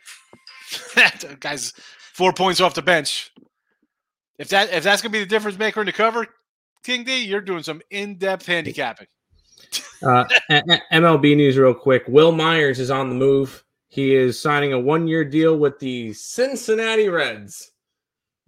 [0.96, 1.74] That Guys,
[2.14, 3.32] four points off the bench.
[4.38, 6.26] If that if that's gonna be the difference maker in the cover,
[6.84, 9.08] King D, you're doing some in-depth handicapping.
[10.04, 10.26] Uh,
[10.92, 12.04] MLB news, real quick.
[12.08, 13.64] Wil Myers is on the move.
[13.88, 17.72] He is signing a one-year deal with the Cincinnati Reds.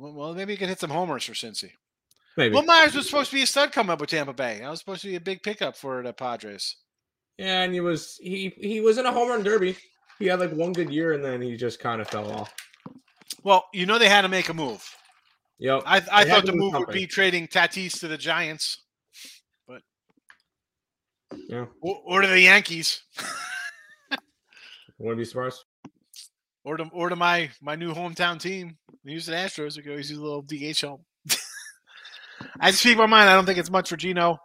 [0.03, 1.71] Well, well, maybe you can hit some homers for Cincy.
[2.35, 2.53] Maybe.
[2.53, 4.59] Wil Myers was supposed to be a stud coming up with Tampa Bay.
[4.59, 6.75] That was supposed to be a big pickup for the Padres.
[7.37, 9.77] yeah, and he was he he was in a home run derby.
[10.19, 12.53] He had like one good year, and then he just kind of fell off.
[13.43, 14.83] Well, you know they had to make a move.
[15.59, 15.83] Yep.
[15.85, 18.83] I, I thought the move would be trading Tatis to the Giants.
[19.65, 19.81] but
[21.47, 21.67] Yeah.
[21.81, 23.03] Or, or to the Yankees.
[24.97, 25.63] Wouldn't be surprised.
[26.65, 29.75] Or to or to my my new hometown team, the Houston Astros.
[29.75, 31.01] We could always use a little DH help.
[32.59, 33.29] I speak my mind.
[33.29, 34.37] I don't think it's much for Geno.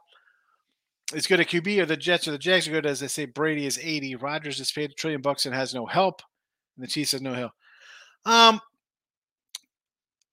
[1.15, 3.25] It's good at QB or the Jets or the Jags are good as they say.
[3.25, 4.17] Brady is eighty.
[4.17, 6.23] Rodgers is paid a trillion bucks and has no help,
[6.77, 7.53] and the Chiefs has no help.
[8.27, 8.61] Um,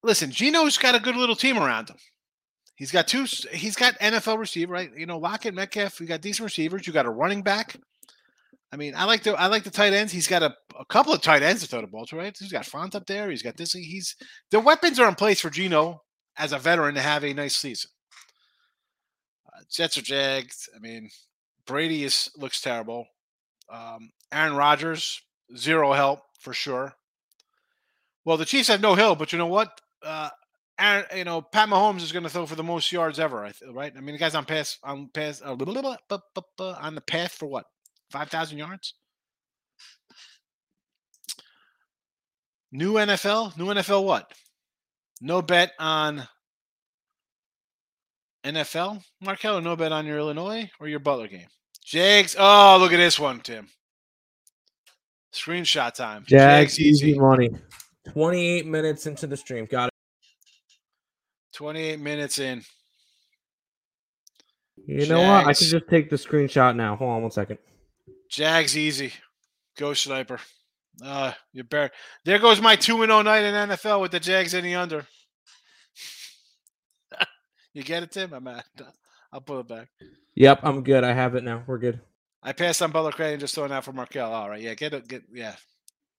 [0.03, 1.97] listen, Geno's got a good little team around him.
[2.75, 3.25] He's got two.
[3.51, 4.91] He's got NFL receiver, right?
[4.97, 5.99] You know, Lockett, Metcalf.
[5.99, 6.85] We got decent receivers.
[6.85, 7.77] You got a running back.
[8.75, 10.11] I mean, I like the I like the tight ends.
[10.11, 12.35] He's got a, a couple of tight ends to throw the ball to, right?
[12.37, 13.29] He's got Fant up there.
[13.29, 13.71] He's got this.
[13.71, 14.17] He's
[14.51, 16.01] the weapons are in place for Geno
[16.37, 17.89] as a veteran to have a nice season.
[19.47, 20.67] Uh, Jets are Jags.
[20.75, 21.09] I mean,
[21.65, 23.05] Brady is looks terrible.
[23.71, 25.21] Um, Aaron Rodgers
[25.55, 26.95] zero help for sure.
[28.25, 29.69] Well, the Chiefs have no help, but you know what?
[30.03, 30.31] Uh,
[30.77, 33.93] Aaron, you know, Pat Mahomes is going to throw for the most yards ever, right?
[33.95, 35.97] I mean, the guy's on pass on pass uh, blah,
[36.57, 37.63] blah, on the path for what?
[38.11, 38.93] Five thousand yards.
[42.71, 44.03] New NFL, new NFL.
[44.03, 44.31] What?
[45.21, 46.27] No bet on
[48.43, 49.61] NFL, Markel.
[49.61, 51.47] No bet on your Illinois or your Butler game.
[51.83, 52.35] Jags.
[52.37, 53.67] Oh, look at this one, Tim.
[55.33, 56.25] Screenshot time.
[56.27, 57.49] Jags easy money.
[58.11, 59.65] Twenty-eight minutes into the stream.
[59.65, 59.91] Got it.
[61.55, 62.61] 28 minutes in.
[64.85, 65.27] You know what?
[65.27, 65.59] I Jags.
[65.59, 66.97] can just take the screenshot now.
[66.97, 67.57] Hold on one second.
[68.29, 69.13] Jags easy.
[69.77, 70.39] Go sniper.
[71.03, 71.91] Uh, you bear.
[72.23, 75.05] There goes my 2 0 night in NFL with the Jags in the under.
[77.73, 78.33] you get it, Tim?
[78.33, 78.65] I'm at.
[79.31, 79.89] I'll pull it back.
[80.35, 81.03] Yep, I'm good.
[81.03, 81.63] I have it now.
[81.67, 81.99] We're good.
[82.41, 84.31] I passed on Butler Craig and just throwing out for Markel.
[84.31, 84.61] All right.
[84.61, 84.75] Yeah.
[84.75, 85.07] Get it.
[85.07, 85.55] Get, yeah.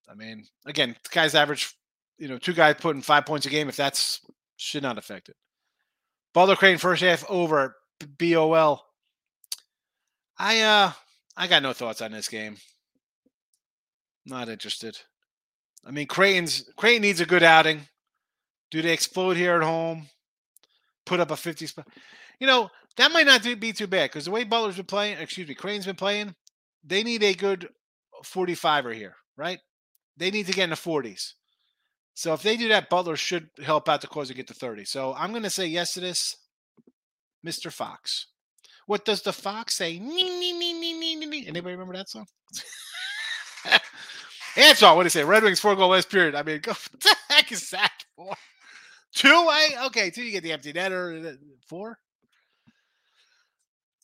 [0.09, 1.75] I mean, again, the guy's average,
[2.19, 3.69] you know, two guys putting five points a game.
[3.69, 4.21] If that's
[4.57, 5.37] should not affect it.
[6.35, 7.77] Butler Crane first half over
[8.19, 8.85] B O L.
[10.39, 10.93] I uh
[11.37, 12.57] I got no thoughts on this game.
[14.25, 14.99] Not interested.
[15.85, 17.83] I mean, Creighton's Creighton needs a good outing.
[18.71, 20.09] Do they explode here at home?
[21.05, 21.87] Put up a 50 spot.
[22.41, 25.47] You know, that might not be too bad because the way Butler's been playing, excuse
[25.47, 26.35] me, Creighton's been playing,
[26.83, 27.69] they need a good
[28.25, 29.61] 45er here, right?
[30.17, 31.35] They need to get in the 40s.
[32.15, 34.87] So if they do that, Butler should help out the cause and get to 30.
[34.87, 36.37] So I'm going to say yes to this,
[37.47, 37.71] Mr.
[37.71, 38.27] Fox.
[38.87, 39.99] What does the fox say?
[39.99, 41.47] Nee, nee, nee, nee, nee, nee.
[41.47, 42.27] Anybody remember that song?
[44.57, 44.87] Answer.
[44.95, 45.25] What do you say?
[45.25, 46.35] Red Wings four goal last period.
[46.35, 48.35] I mean, go, what the heck is that for?
[49.15, 49.29] Two?
[49.29, 50.11] I okay.
[50.11, 50.23] Two.
[50.23, 51.35] You get the empty netter.
[51.35, 51.37] uh,
[51.69, 51.99] Four.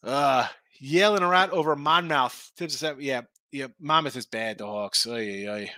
[0.02, 0.48] Uh,
[0.80, 2.50] yelling around over Monmouth.
[2.56, 3.00] Tips out.
[3.00, 3.68] Yeah, yeah.
[3.80, 4.58] Monmouth is bad.
[4.58, 5.06] The Hawks.
[5.06, 5.70] Oy, oy, oy.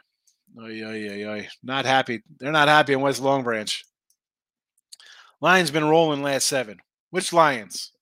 [0.62, 1.48] Oy, oy, oy, oy.
[1.62, 2.22] Not happy.
[2.38, 3.84] They're not happy in West Long Branch.
[5.40, 6.78] Lions been rolling last seven.
[7.10, 7.92] Which Lions?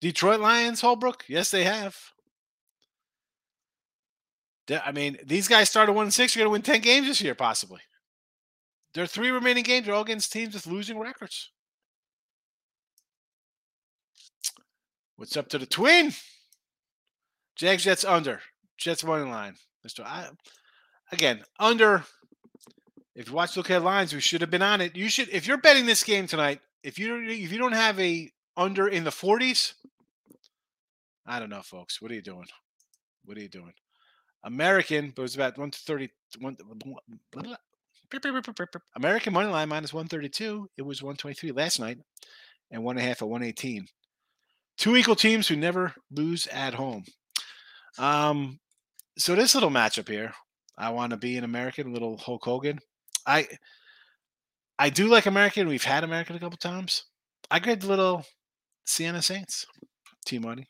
[0.00, 1.24] Detroit Lions, Holbrook?
[1.28, 1.96] Yes, they have.
[4.84, 6.34] I mean, these guys started one six.
[6.34, 7.80] You're going to win ten games this year, possibly.
[8.94, 11.50] Their three remaining games are all against teams with losing records.
[15.16, 16.12] What's up to the twin?
[17.56, 18.40] Jags Jets under.
[18.78, 19.54] Jets money line.
[19.86, 20.04] Mr.
[20.04, 20.28] I,
[21.12, 22.04] again, under.
[23.14, 24.96] If you watch look at lines, we should have been on it.
[24.96, 28.30] You should if you're betting this game tonight, if you if you don't have a
[28.56, 29.74] under in the 40s,
[31.30, 32.02] I don't know, folks.
[32.02, 32.46] What are you doing?
[33.24, 33.72] What are you doing?
[34.42, 36.08] American, but it was about 130.
[36.40, 36.56] One,
[38.96, 40.68] American money line minus 132.
[40.76, 41.98] It was 123 last night,
[42.72, 43.86] and one and a half at 118.
[44.76, 47.04] Two equal teams who never lose at home.
[47.96, 48.58] Um,
[49.16, 50.32] so this little matchup here,
[50.76, 52.80] I want to be an American, little Hulk Hogan.
[53.24, 53.46] I
[54.80, 55.68] I do like American.
[55.68, 57.04] We've had American a couple times.
[57.52, 58.26] I get the little
[58.84, 59.64] Siena Saints
[60.26, 60.66] team money.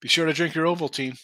[0.00, 1.18] Be sure to drink your Ovaltine.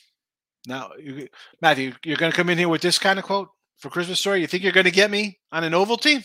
[0.67, 1.29] Now, you,
[1.63, 4.41] Matthew, you're going to come in here with this kind of quote for Christmas story.
[4.41, 6.25] You think you're going to get me on an Ovaltine?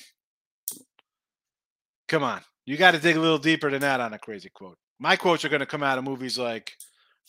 [2.07, 4.77] Come on, you got to dig a little deeper than that on a crazy quote.
[4.99, 6.73] My quotes are going to come out of movies like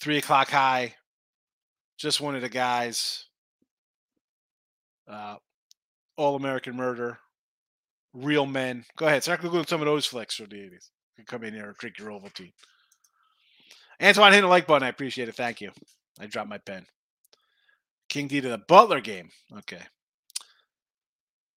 [0.00, 0.94] Three O'clock High,
[1.98, 3.26] Just One of the Guys,
[5.08, 5.36] uh,
[6.16, 7.18] All American Murder,
[8.12, 8.84] Real Men.
[8.96, 10.70] Go ahead, start googling some of those flicks from the 80s.
[10.70, 12.52] You can come in here and drink your Ovaltine.
[14.02, 14.84] Antoine, hit the like button.
[14.84, 15.36] I appreciate it.
[15.36, 15.70] Thank you.
[16.20, 16.86] I dropped my pen.
[18.08, 19.30] King D to the Butler game.
[19.58, 19.80] Okay.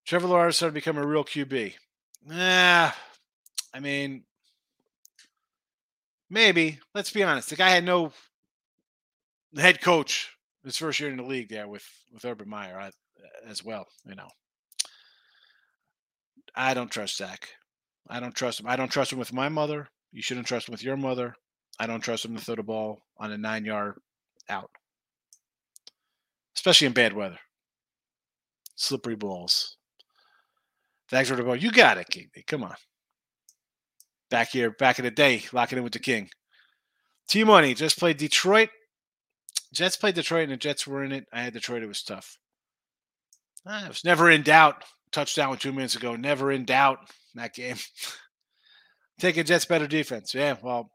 [0.05, 1.73] Trevor Lawrence started to become a real QB.
[2.27, 2.91] Nah,
[3.73, 4.23] I mean,
[6.29, 6.79] maybe.
[6.93, 7.49] Let's be honest.
[7.49, 8.11] The guy had no
[9.57, 10.31] head coach
[10.63, 12.91] his first year in the league there with with Urban Meyer
[13.47, 13.87] as well.
[14.05, 14.29] You know,
[16.55, 17.49] I don't trust Zach.
[18.07, 18.67] I don't trust him.
[18.67, 19.87] I don't trust him with my mother.
[20.11, 21.35] You shouldn't trust him with your mother.
[21.79, 23.95] I don't trust him to throw the ball on a nine yard
[24.49, 24.69] out,
[26.55, 27.39] especially in bad weather.
[28.75, 29.77] Slippery balls.
[31.09, 31.55] Thanks for the ball.
[31.55, 32.29] You got it, King.
[32.47, 32.75] Come on.
[34.29, 36.29] Back here, back in the day, locking in with the King.
[37.27, 38.69] T Money just played Detroit.
[39.73, 41.25] Jets played Detroit, and the Jets were in it.
[41.33, 41.83] I had Detroit.
[41.83, 42.37] It was tough.
[43.65, 44.83] Ah, I was never in doubt.
[45.11, 46.15] Touchdown with two minutes ago.
[46.15, 46.99] Never in doubt
[47.33, 47.77] in that game.
[49.19, 50.33] Taking Jets better defense.
[50.33, 50.89] Yeah, well,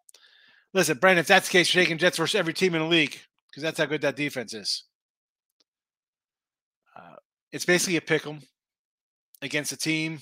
[0.72, 3.18] listen, Brandon, if that's the case, you're taking Jets versus every team in the league
[3.48, 4.84] because that's how good that defense is.
[6.96, 7.16] Uh,
[7.52, 8.40] it's basically a pick 'em
[9.42, 10.20] against a team.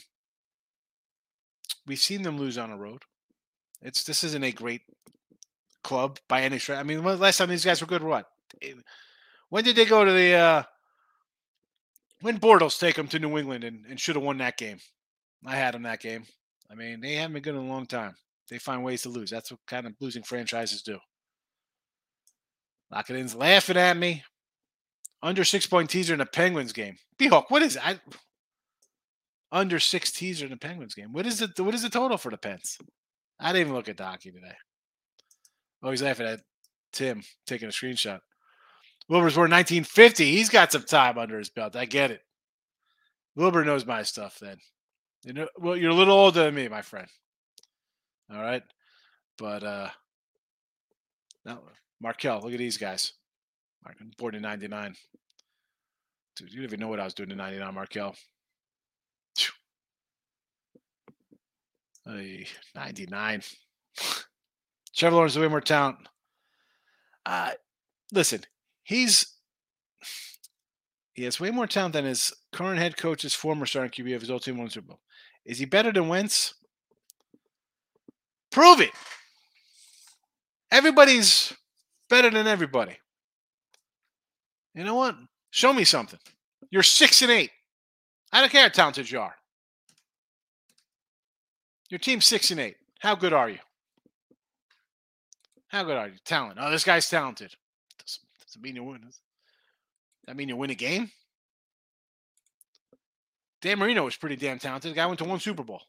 [1.87, 3.03] We've seen them lose on the road.
[3.83, 4.83] It's this isn't a great
[5.85, 6.79] club by any stretch.
[6.79, 8.27] I mean, when last time these guys were good, what?
[8.63, 8.75] Eh,
[9.49, 10.33] When did they go to the?
[10.35, 10.63] uh
[12.21, 14.79] When Bortles take them to New England and, and should have won that game?
[15.47, 16.27] I had them that game.
[16.71, 18.17] I mean, they haven't been good in a long time.
[18.49, 19.31] They find ways to lose.
[19.31, 20.99] That's what kind of losing franchises do.
[22.91, 24.25] Lock it in's laughing at me.
[25.23, 26.97] Under six point teaser in the Penguins game.
[27.19, 27.77] B-Hawk, what is?
[27.77, 27.99] I,
[29.51, 31.13] under six teaser in the Penguins game.
[31.13, 31.59] What is it?
[31.59, 32.79] What is the total for the Pens?
[33.41, 34.55] I didn't even look at the today.
[35.83, 36.41] Oh, he's laughing at
[36.93, 38.21] Tim taking a screenshot.
[39.09, 40.25] Wilbur's born 1950.
[40.25, 41.77] He's got some time under his belt.
[41.77, 42.21] I get it.
[43.37, 44.57] Wilbur knows my stuff then.
[45.25, 47.09] You know, well, you're a little older than me, my friend.
[48.33, 48.63] All right.
[49.37, 49.91] But uh
[51.45, 51.61] no,
[52.01, 53.13] Markel, look at these guys.
[54.19, 54.95] Born in 99.
[56.37, 58.15] Dude, you don't even know what I was doing in 99, Markel.
[59.37, 59.53] Phew.
[62.07, 63.43] Ay, 99.
[64.95, 65.97] Trevor Lawrence way more talent.
[67.25, 67.53] Uh,
[68.13, 68.43] listen,
[68.83, 69.35] he's
[71.15, 74.31] he has way more talent than his current head coach's former starting QB of his
[74.31, 75.01] old Super Bowl.
[75.45, 76.55] Is he better than Wentz?
[78.59, 78.91] Prove it.
[80.73, 81.53] Everybody's
[82.11, 82.99] better than everybody.
[84.75, 85.15] You know what?
[85.53, 86.19] Show me something.
[86.69, 87.53] You're six and eight.
[88.33, 89.37] I don't care how talented you are.
[91.89, 92.75] Your team's six and eight.
[92.99, 93.61] How good are you?
[95.69, 96.15] How good are you?
[96.25, 96.59] Talent.
[96.61, 97.55] Oh, this guy's talented.
[98.01, 99.03] Doesn't, doesn't mean you win.
[99.03, 99.21] Does
[100.27, 101.13] that mean you win a game?
[103.63, 104.91] Dan Marino was pretty damn talented.
[104.91, 105.83] The guy went to one Super Bowl.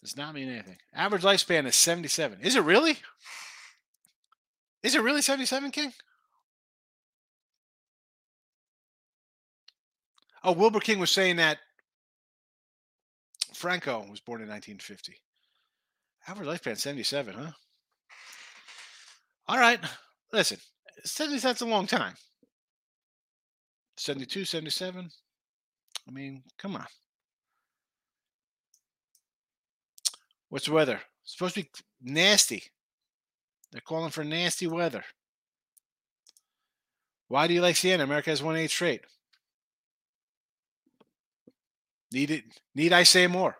[0.00, 0.78] Does not mean anything.
[0.94, 2.40] Average lifespan is 77.
[2.40, 2.96] Is it really?
[4.82, 5.92] Is it really 77, King?
[10.42, 11.58] Oh, Wilbur King was saying that
[13.52, 15.20] Franco was born in 1950.
[16.26, 17.50] Average lifespan 77, huh?
[19.48, 19.80] All right.
[20.32, 20.58] Listen,
[21.04, 22.14] 70 that's a long time.
[23.98, 25.10] 72, 77.
[26.08, 26.86] I mean, come on.
[30.50, 31.00] What's the weather?
[31.22, 31.70] It's supposed to be
[32.02, 32.64] nasty.
[33.72, 35.04] They're calling for nasty weather.
[37.28, 38.02] Why do you like Siena?
[38.02, 39.02] America has won eight straight.
[42.12, 42.44] Need it?
[42.74, 43.56] Need I say more?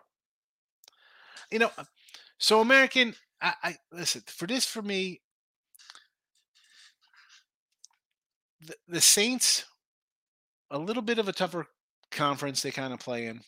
[1.49, 1.85] You know, uh,
[2.37, 3.15] so American.
[3.41, 4.65] I, I listen for this.
[4.65, 5.21] For me,
[8.59, 9.63] the, the Saints,
[10.69, 11.65] a little bit of a tougher
[12.11, 13.39] conference they kind of play in.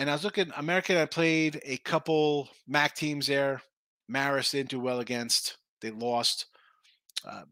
[0.00, 3.60] And I was looking, American, I played a couple MAC teams there.
[4.10, 5.58] Marist didn't do well against.
[5.82, 6.46] They lost.
[7.22, 7.42] Uh,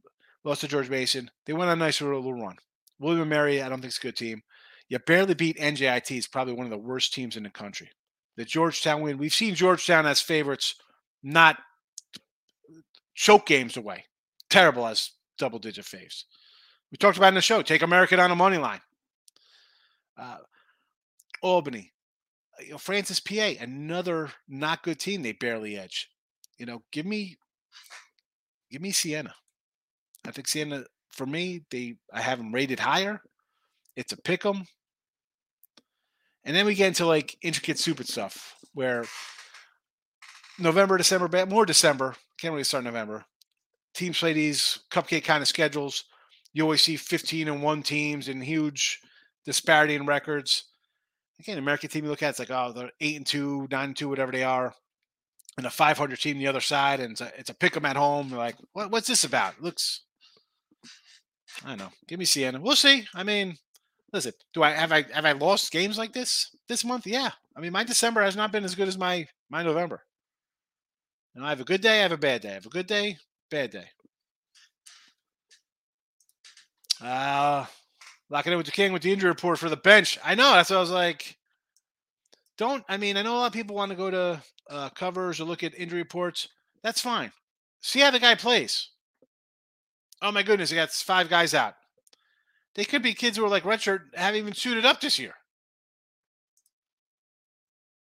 [0.44, 1.30] lost to George Mason.
[1.44, 2.56] They went on a nice little run.
[2.98, 4.40] William and Mary, I don't think it's a good team.
[4.88, 6.10] You barely beat NJIT.
[6.16, 7.90] It's probably one of the worst teams in the country.
[8.38, 9.18] The Georgetown win.
[9.18, 10.74] We've seen Georgetown as favorites,
[11.22, 11.58] not
[13.14, 14.06] choke games away.
[14.48, 16.24] Terrible as double digit faves.
[16.90, 17.60] We talked about in the show.
[17.60, 18.80] Take American on a money line.
[20.16, 20.38] Uh,
[21.42, 21.92] Albany,
[22.58, 25.22] Uh, you know, Francis PA, another not good team.
[25.22, 26.10] They barely edge.
[26.58, 27.36] You know, give me,
[28.70, 29.34] give me Siena.
[30.26, 33.20] I think Siena for me, they I have them rated higher.
[33.96, 34.66] It's a pick 'em.
[36.44, 39.04] And then we get into like intricate stupid stuff where
[40.58, 42.14] November, December, more December.
[42.38, 43.24] Can't really start November.
[43.94, 46.04] Teams play these cupcake kind of schedules.
[46.52, 49.00] You always see 15 and one teams and huge
[49.44, 50.64] disparity in records.
[51.40, 53.96] Again, American team you look at, it's like, oh, they're eight and two, nine and
[53.96, 54.74] two, whatever they are.
[55.56, 57.96] And a 500 team the other side, and it's a, it's a pick 'em at
[57.96, 58.28] home.
[58.28, 59.54] You're like, what, what's this about?
[59.54, 60.02] It looks,
[61.64, 61.90] I don't know.
[62.06, 62.60] Give me Siena.
[62.60, 63.06] We'll see.
[63.14, 63.56] I mean,
[64.12, 67.06] listen, do I have I have I lost games like this this month?
[67.06, 67.30] Yeah.
[67.56, 70.04] I mean, my December has not been as good as my my November.
[71.34, 72.50] And I have a good day, I have a bad day.
[72.50, 73.16] I have a good day,
[73.50, 73.86] bad day.
[77.00, 77.66] Uh
[78.30, 80.18] locking in with the king with the injury report for the bench.
[80.24, 81.36] I know that's what I was like.
[82.56, 85.40] Don't I mean I know a lot of people want to go to uh, covers
[85.40, 86.48] or look at injury reports.
[86.82, 87.32] That's fine.
[87.80, 88.90] See how the guy plays.
[90.20, 91.74] Oh my goodness, he got five guys out.
[92.74, 95.34] They could be kids who are like redshirt, haven't even suited up this year.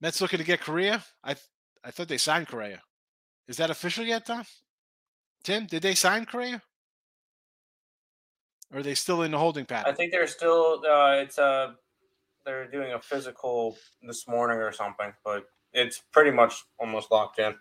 [0.01, 1.05] Mets looking to get Correa.
[1.25, 1.37] I
[1.85, 2.83] I thought they signed Correa.
[3.49, 4.45] Is that official yet, Tom?
[5.43, 6.63] Tim, did they sign Correa?
[8.73, 9.93] Or are they still in the holding pattern?
[9.93, 10.83] I think they're still.
[10.85, 11.75] Uh, it's a.
[12.45, 17.55] They're doing a physical this morning or something, but it's pretty much almost locked in.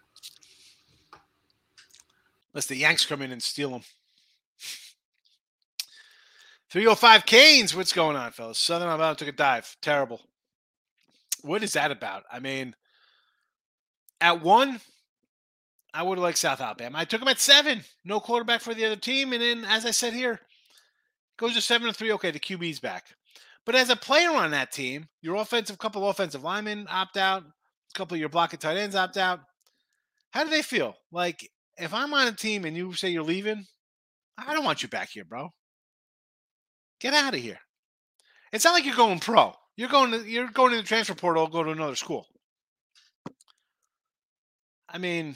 [2.53, 3.81] Unless the Yanks come in and steal them.
[6.69, 7.75] 305 Canes.
[7.75, 8.59] What's going on, fellas?
[8.59, 9.77] Southern Alabama took a dive.
[9.81, 10.21] Terrible.
[11.41, 12.23] What is that about?
[12.31, 12.75] I mean,
[14.19, 14.81] at one,
[15.93, 16.97] I would have liked South Alabama.
[16.97, 17.83] I took them at seven.
[18.03, 19.33] No quarterback for the other team.
[19.33, 20.41] And then, as I said here,
[21.37, 22.11] goes to seven to three.
[22.13, 23.05] Okay, the QB's back.
[23.65, 27.97] But as a player on that team, your offensive couple offensive linemen opt out, a
[27.97, 29.41] couple of your blocking tight ends opt out.
[30.31, 30.95] How do they feel?
[31.11, 33.65] Like if I'm on a team and you say you're leaving,
[34.37, 35.49] I don't want you back here, bro.
[36.99, 37.59] Get out of here.
[38.51, 39.53] It's not like you're going pro.
[39.75, 42.25] You're going to you're going to the transfer portal, go to another school.
[44.89, 45.35] I mean,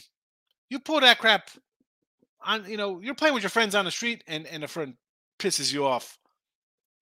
[0.69, 1.49] you pull that crap
[2.43, 4.95] on, you know, you're playing with your friends on the street and, and a friend
[5.41, 6.17] pisses you off.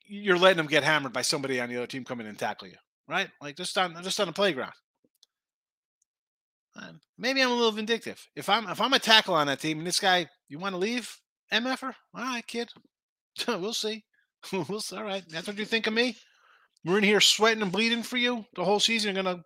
[0.08, 2.78] You're letting them get hammered by somebody on the other team coming and tackle you,
[3.08, 3.30] right?
[3.42, 4.74] Like just on just on the playground.
[7.18, 8.26] Maybe I'm a little vindictive.
[8.36, 10.80] If I'm if I'm a tackle on that team and this guy, you want to
[10.80, 11.14] leave,
[11.52, 11.94] MFer?
[12.16, 12.70] All right, kid.
[13.48, 14.04] we'll see.
[14.54, 14.96] we'll see.
[14.96, 15.24] All right.
[15.30, 16.16] That's what you think of me?
[16.86, 19.14] We're in here sweating and bleeding for you the whole season.
[19.14, 19.44] You're gonna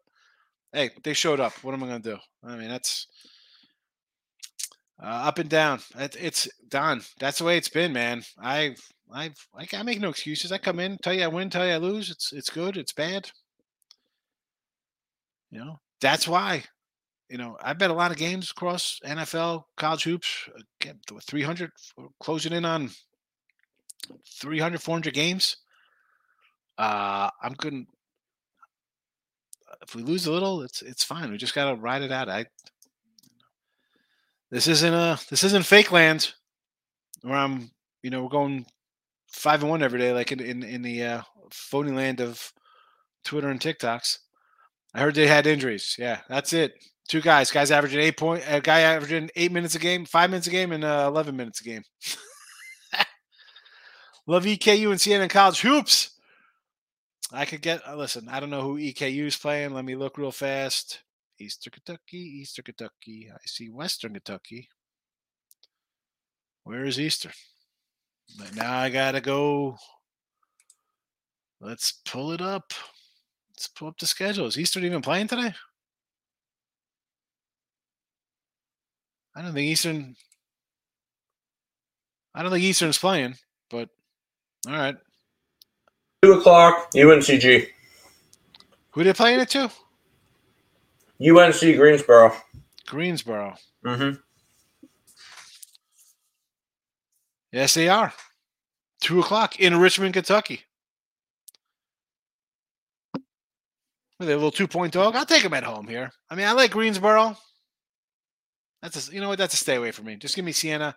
[0.72, 1.54] hey, they showed up.
[1.64, 2.18] What am I gonna do?
[2.44, 3.08] I mean, that's
[5.02, 5.80] uh, up and down.
[5.98, 7.02] It, it's done.
[7.20, 8.24] That's the way it's been, man.
[8.42, 8.76] I,
[9.12, 10.52] I, I, I make no excuses.
[10.52, 12.10] I come in, tell you I win, tell you I lose.
[12.10, 12.78] It's, it's good.
[12.78, 13.30] It's bad.
[15.52, 16.64] You know, that's why.
[17.30, 20.50] You know, I bet a lot of games across NFL, college hoops.
[20.56, 21.72] uh, Get to 300,
[22.20, 22.90] closing in on
[24.42, 25.58] 300, 400 games.
[26.78, 27.86] Uh, I'm good.
[29.82, 31.32] If we lose a little, it's it's fine.
[31.32, 32.30] We just gotta ride it out.
[32.30, 32.46] I
[34.54, 36.32] this isn't a this isn't fake land
[37.24, 37.72] where I'm
[38.04, 38.68] you know we're going
[39.32, 42.54] five and one every day like in in, in the uh, phony land of
[43.26, 44.20] Twitter and TikToks.
[44.94, 45.96] I heard they had injuries.
[45.98, 46.76] Yeah, that's it.
[47.08, 50.46] Two guys, guys averaging eight point, a guy averaging eight minutes a game, five minutes
[50.46, 51.82] a game, and uh, eleven minutes a game.
[54.28, 56.12] Love EKU and CNN college hoops.
[57.32, 57.82] I could get.
[57.88, 59.74] Uh, listen, I don't know who EKU is playing.
[59.74, 61.02] Let me look real fast.
[61.44, 63.30] Eastern Kentucky, Eastern Kentucky.
[63.34, 64.70] I see Western Kentucky.
[66.64, 67.34] Where is Eastern?
[68.38, 69.78] But now I gotta go.
[71.60, 72.74] Let's pull it up.
[73.52, 74.48] Let's pull up the schedule.
[74.48, 75.54] Is Eastern even playing today?
[79.36, 80.16] I don't think Eastern.
[82.34, 83.36] I don't think Eastern's playing,
[83.70, 83.90] but
[84.68, 84.96] All right.
[86.24, 87.68] Two o'clock, UNCG.
[88.92, 89.70] Who they playing it to?
[91.24, 92.34] UNC Greensboro.
[92.86, 93.56] Greensboro.
[93.86, 94.20] Mm-hmm.
[97.52, 98.14] Yes, they are.
[99.00, 100.62] Two o'clock in Richmond, Kentucky.
[104.20, 105.16] With a little two point dog.
[105.16, 106.12] I'll take them at home here.
[106.30, 107.38] I mean, I like Greensboro.
[108.82, 109.38] That's a, you know what?
[109.38, 110.16] That's a stay away from me.
[110.16, 110.96] Just give me Siena.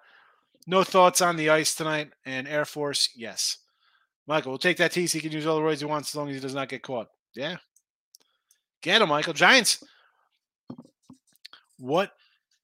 [0.66, 2.10] No thoughts on the ice tonight.
[2.24, 3.58] And Air Force, yes.
[4.26, 5.12] Michael, we'll take that tease.
[5.12, 6.82] He can use all the roids he wants as long as he does not get
[6.82, 7.08] caught.
[7.34, 7.56] Yeah.
[8.82, 9.34] Get him, Michael.
[9.34, 9.84] Giants.
[11.78, 12.12] What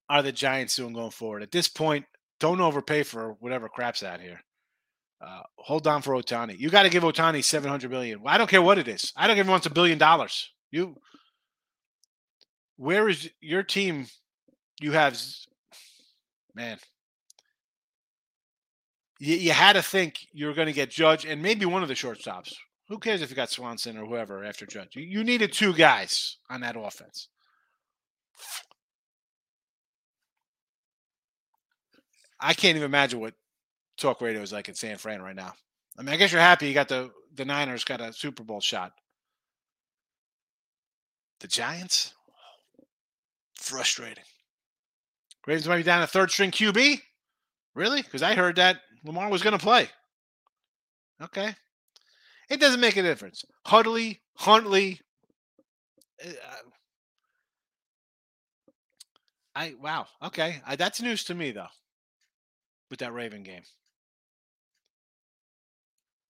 [0.09, 1.43] are the Giants doing going forward?
[1.43, 2.05] At this point,
[2.39, 4.41] don't overpay for whatever crap's out here.
[5.25, 6.59] Uh, hold on for Ohtani.
[6.59, 8.21] You got to give Ohtani seven hundred million.
[8.25, 9.13] I don't care what it is.
[9.15, 10.51] I don't if he wants a billion dollars.
[10.71, 10.97] You,
[12.75, 14.07] where is your team?
[14.81, 15.17] You have,
[16.53, 16.77] man.
[19.19, 21.87] You, you had to think you were going to get Judge and maybe one of
[21.87, 22.53] the shortstops.
[22.89, 24.95] Who cares if you got Swanson or whoever after Judge?
[24.95, 27.29] You, you needed two guys on that offense.
[32.43, 33.33] I can't even imagine what
[33.97, 35.53] talk radio is like in San Fran right now.
[35.97, 38.59] I mean, I guess you're happy you got the the Niners got a Super Bowl
[38.59, 38.91] shot.
[41.39, 42.13] The Giants,
[43.59, 44.23] frustrating.
[45.47, 47.01] Ravens might be down a third string QB.
[47.75, 48.01] Really?
[48.01, 49.89] Because I heard that Lamar was going to play.
[51.21, 51.55] Okay,
[52.49, 53.43] it doesn't make a difference.
[53.65, 54.99] Huntley, Huntley.
[56.23, 56.29] uh,
[59.55, 60.07] I wow.
[60.23, 61.67] Okay, I, that's news to me though.
[62.89, 63.63] With that Raven game.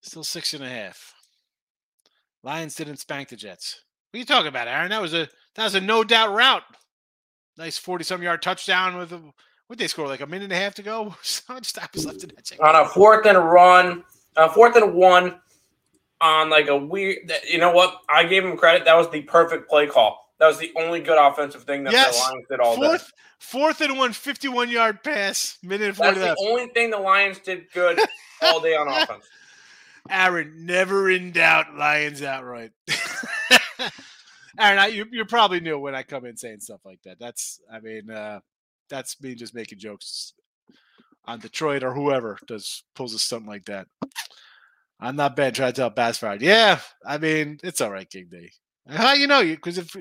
[0.02, 1.14] Still six and a half.
[2.44, 3.82] Lions didn't spank the Jets.
[4.12, 4.90] What are you talking about, Aaron?
[4.90, 6.64] That was a that was a no doubt route.
[7.58, 9.22] Nice forty some yard touchdown with a
[9.68, 11.16] what they score like a minute and a half to go.
[11.22, 12.52] So much time was left in that.
[12.60, 14.04] On a fourth and a run,
[14.36, 15.40] a fourth and one,
[16.22, 17.32] on like a weird.
[17.50, 18.02] You know what?
[18.10, 18.86] I gave him credit.
[18.86, 20.23] That was the perfect play call.
[20.44, 22.18] That was the only good offensive thing that Yes.
[22.18, 22.82] the Lions did all day.
[22.86, 26.98] Fourth, fourth and one, 51 yard pass, minute and 40 That's the only thing the
[26.98, 27.98] Lions did good
[28.42, 29.26] all day on offense.
[30.10, 32.72] Aaron, never in doubt, Lions outright.
[34.60, 37.20] Aaron, I, you, you probably knew when I come in saying stuff like that.
[37.22, 38.42] That's, I mean, uh,
[38.90, 40.34] that's me just making jokes
[41.24, 43.88] on Detroit or whoever does pulls a stunt like that.
[45.00, 46.38] I'm not bad trying to tell Bassfire.
[46.38, 48.52] Yeah, I mean, it's all right, King D.
[48.90, 49.56] How you know you?
[49.56, 49.96] Because if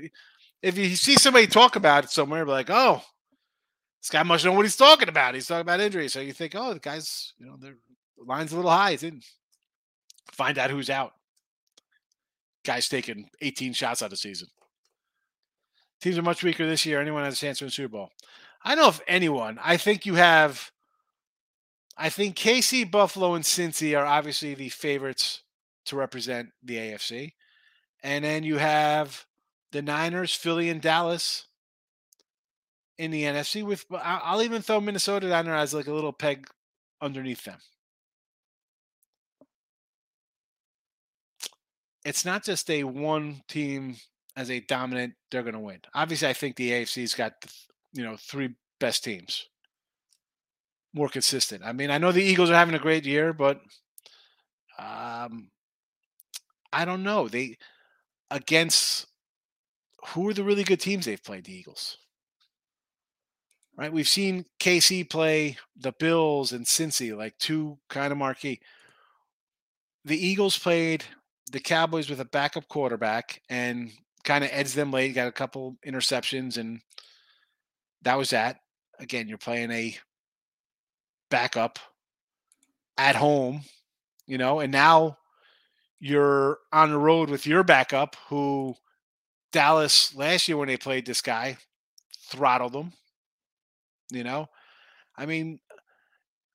[0.62, 3.02] if you see somebody talk about it somewhere, like, oh,
[4.00, 5.34] this guy must know what he's talking about.
[5.34, 7.76] He's talking about injuries, so you think, oh, the guy's, you know, the
[8.24, 8.92] line's a little high.
[8.92, 9.20] He's in
[10.32, 11.12] find out who's out.
[12.64, 14.48] Guy's taking 18 shots out of season.
[16.00, 17.00] Teams are much weaker this year.
[17.00, 18.10] Anyone has a chance to win Super Bowl?
[18.64, 19.58] I don't know if anyone.
[19.62, 20.70] I think you have.
[21.96, 25.42] I think KC, Buffalo, and Cincy are obviously the favorites
[25.86, 27.32] to represent the AFC,
[28.02, 29.26] and then you have
[29.72, 31.46] the Niners, Philly, and Dallas
[32.98, 33.64] in the NFC.
[33.64, 36.46] With I'll even throw Minnesota down there as like a little peg
[37.00, 37.58] underneath them.
[42.04, 43.96] it's not just a one team
[44.36, 47.32] as a dominant they're going to win obviously i think the afc's got
[47.92, 49.48] you know three best teams
[50.94, 53.60] more consistent i mean i know the eagles are having a great year but
[54.78, 55.48] um
[56.72, 57.56] i don't know they
[58.30, 59.06] against
[60.06, 61.98] who are the really good teams they've played the eagles?
[63.76, 63.92] Right?
[63.92, 68.60] We've seen kc play the bills and cincy like two kind of marquee.
[70.04, 71.04] The eagles played
[71.52, 73.90] the Cowboys with a backup quarterback and
[74.24, 76.80] kind of edged them late, got a couple interceptions, and
[78.02, 78.58] that was that.
[78.98, 79.96] Again, you're playing a
[81.30, 81.78] backup
[82.96, 83.62] at home,
[84.26, 85.18] you know, and now
[86.00, 88.74] you're on the road with your backup who
[89.52, 91.58] Dallas last year when they played this guy
[92.28, 92.92] throttled them,
[94.10, 94.48] you know.
[95.16, 95.60] I mean,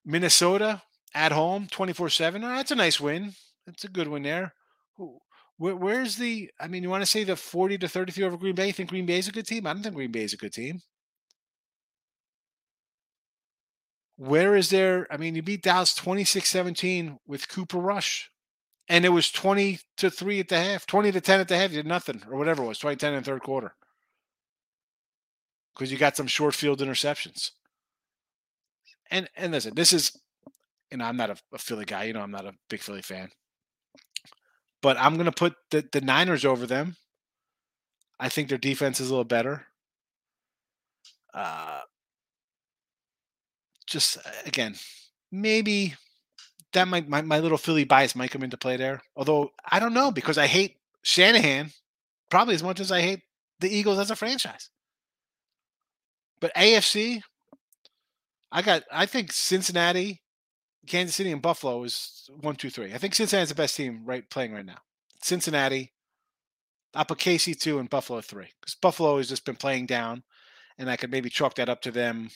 [0.04, 0.82] Minnesota
[1.14, 2.42] at home 24 7.
[2.42, 3.34] That's a nice win.
[3.66, 4.54] That's a good win there.
[5.58, 6.50] Where, where's the?
[6.60, 8.68] I mean, you want to say the forty to thirty-three over Green Bay?
[8.68, 9.66] You think Green Bay is a good team?
[9.66, 10.80] I don't think Green Bay is a good team.
[14.16, 15.06] Where is there?
[15.12, 18.30] I mean, you beat Dallas 26-17 with Cooper Rush,
[18.88, 21.70] and it was twenty to three at the half, twenty to ten at the half.
[21.70, 23.74] You did nothing or whatever it was, 20-10 in the third quarter,
[25.74, 27.52] because you got some short field interceptions.
[29.10, 30.18] And and listen, this is,
[30.90, 32.04] and I'm not a, a Philly guy.
[32.04, 33.30] You know, I'm not a big Philly fan
[34.82, 36.96] but I'm going to put the, the Niners over them.
[38.20, 39.66] I think their defense is a little better.
[41.32, 41.80] Uh,
[43.86, 44.74] just uh, again,
[45.30, 45.94] maybe
[46.78, 49.02] that might my, my little Philly bias might come into play there.
[49.16, 51.72] Although I don't know because I hate Shanahan
[52.30, 53.22] probably as much as I hate
[53.58, 54.70] the Eagles as a franchise.
[56.40, 57.22] But AFC,
[58.52, 60.22] I got I think Cincinnati,
[60.86, 62.94] Kansas City, and Buffalo is one, two, three.
[62.94, 64.78] I think Cincinnati's the best team right playing right now.
[65.20, 65.92] Cincinnati,
[66.94, 70.22] I put KC two and Buffalo three because Buffalo has just been playing down,
[70.78, 72.30] and I could maybe chalk that up to them.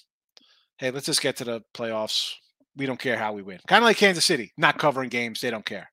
[0.79, 2.33] Hey, let's just get to the playoffs.
[2.77, 3.59] We don't care how we win.
[3.67, 5.41] Kind of like Kansas City, not covering games.
[5.41, 5.91] They don't care.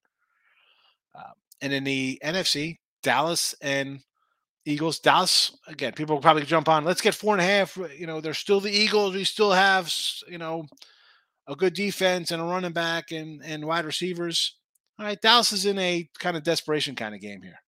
[1.14, 4.00] Uh, and in the NFC, Dallas and
[4.66, 5.00] Eagles.
[5.00, 5.94] Dallas again.
[5.94, 6.86] People will probably jump on.
[6.86, 7.78] Let's get four and a half.
[7.98, 9.16] You know, they're still the Eagles.
[9.16, 9.94] We still have
[10.28, 10.68] you know
[11.48, 14.56] a good defense and a running back and and wide receivers.
[14.98, 17.60] All right, Dallas is in a kind of desperation kind of game here,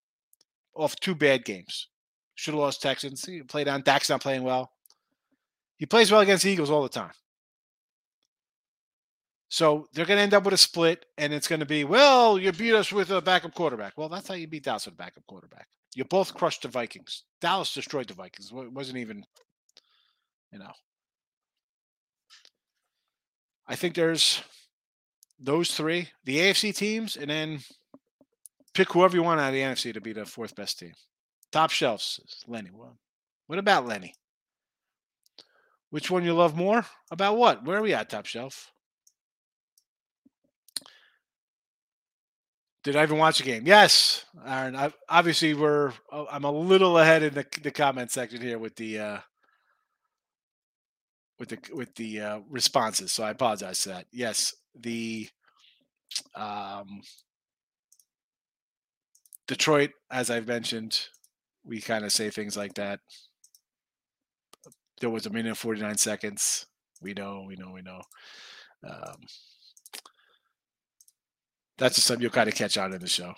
[0.75, 1.87] off two bad games.
[2.35, 3.25] Should have lost Texans.
[3.25, 3.81] He played on.
[3.81, 4.71] Dak's not playing well.
[5.77, 7.11] He plays well against Eagles all the time.
[9.51, 12.39] So they're going to end up with a split, and it's going to be, well,
[12.39, 13.97] you beat us with a backup quarterback.
[13.97, 15.67] Well, that's how you beat Dallas with a backup quarterback.
[15.93, 17.23] You both crushed the Vikings.
[17.41, 18.49] Dallas destroyed the Vikings.
[18.55, 19.25] It wasn't even,
[20.53, 20.71] you know.
[23.67, 24.41] I think there's
[25.37, 27.59] those three, the AFC teams, and then
[28.73, 30.93] pick whoever you want out of the NFC to be the fourth best team.
[31.51, 32.69] Top shelves, Lenny.
[32.73, 32.97] Well,
[33.47, 34.13] what about Lenny?
[35.89, 36.85] Which one you love more?
[37.11, 37.65] About what?
[37.65, 38.70] Where are we at, top shelf?
[42.83, 43.67] Did I even watch the game?
[43.67, 44.75] Yes, Aaron.
[44.75, 48.75] I, obviously, we're uh, I'm a little ahead in the, the comment section here with
[48.75, 49.19] the uh,
[51.37, 54.07] with the with the uh, responses, so I apologize for that.
[54.11, 55.29] Yes, the
[56.35, 57.01] um,
[59.47, 61.07] Detroit, as I've mentioned,
[61.63, 62.99] we kind of say things like that.
[64.99, 66.65] There was a minute and 49 seconds.
[67.01, 68.01] We know, we know, we know.
[68.87, 69.17] Um,
[71.81, 73.33] that's just something you'll kind of catch on in the show.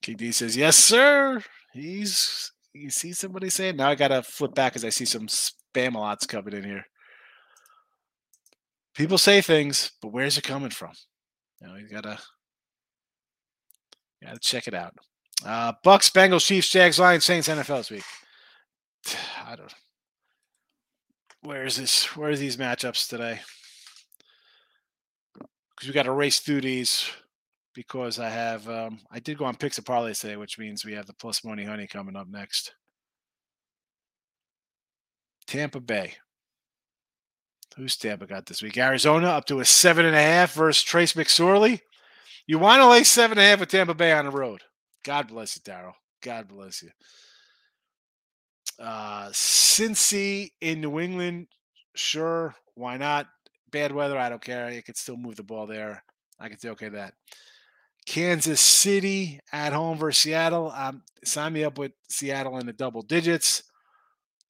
[0.00, 1.42] King D says, "Yes, sir."
[1.74, 3.76] He's you see somebody saying.
[3.76, 6.86] Now I gotta flip back because I see some spam lots coming in here.
[8.94, 10.92] People say things, but where's it coming from?
[11.60, 12.18] You know, you gotta
[14.24, 14.94] gotta check it out.
[15.44, 18.04] Uh, Bucks, Bengals, Chiefs, Jags, Lions, Saints, NFL this week.
[19.46, 19.74] I don't.
[21.42, 22.16] Where is this?
[22.16, 23.40] Where are these matchups today?
[25.34, 27.10] Because we got to race through these
[27.74, 30.94] because I have um, I did go on picks of parlay today, which means we
[30.94, 32.74] have the plus money honey coming up next.
[35.46, 36.14] Tampa Bay.
[37.76, 38.76] Who's Tampa got this week?
[38.76, 41.80] Arizona up to a seven and a half versus Trace McSorley.
[42.46, 44.60] You want to lay seven and a half with Tampa Bay on the road.
[45.04, 45.94] God bless you, Daryl.
[46.22, 46.90] God bless you.
[48.78, 51.46] Uh Cincy in New England,
[51.94, 52.54] sure.
[52.74, 53.26] Why not?
[53.70, 54.70] Bad weather, I don't care.
[54.70, 56.02] You could still move the ball there.
[56.38, 57.14] I can say okay that.
[58.06, 60.72] Kansas City at home versus Seattle.
[60.74, 63.62] Um, sign me up with Seattle in the double digits.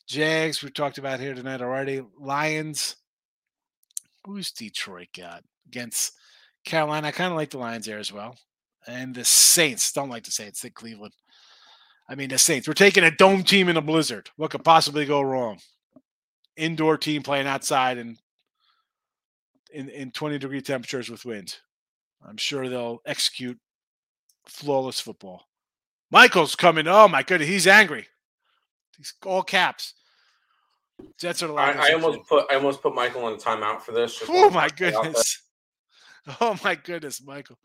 [0.06, 2.02] Jags, we talked about here tonight already.
[2.18, 2.96] Lions.
[4.24, 6.12] Who's Detroit got against
[6.64, 7.08] Carolina?
[7.08, 8.36] I kind of like the Lions there as well.
[8.86, 9.92] And the Saints.
[9.92, 10.60] Don't like the Saints.
[10.60, 11.14] Think Cleveland.
[12.08, 12.66] I mean, the Saints.
[12.66, 14.30] We're taking a dome team in a blizzard.
[14.36, 15.58] What could possibly go wrong?
[16.56, 18.18] Indoor team playing outside and
[19.72, 21.56] in, in 20 degree temperatures with wind.
[22.26, 23.58] I'm sure they'll execute
[24.46, 25.48] flawless football.
[26.10, 26.86] Michael's coming.
[26.86, 28.06] Oh my goodness, he's angry.
[28.96, 29.94] He's all caps.
[31.18, 34.22] Jets are the I, I almost put I almost put Michael in timeout for this.
[34.28, 35.40] Oh my goodness.
[36.40, 37.58] Oh my goodness, Michael.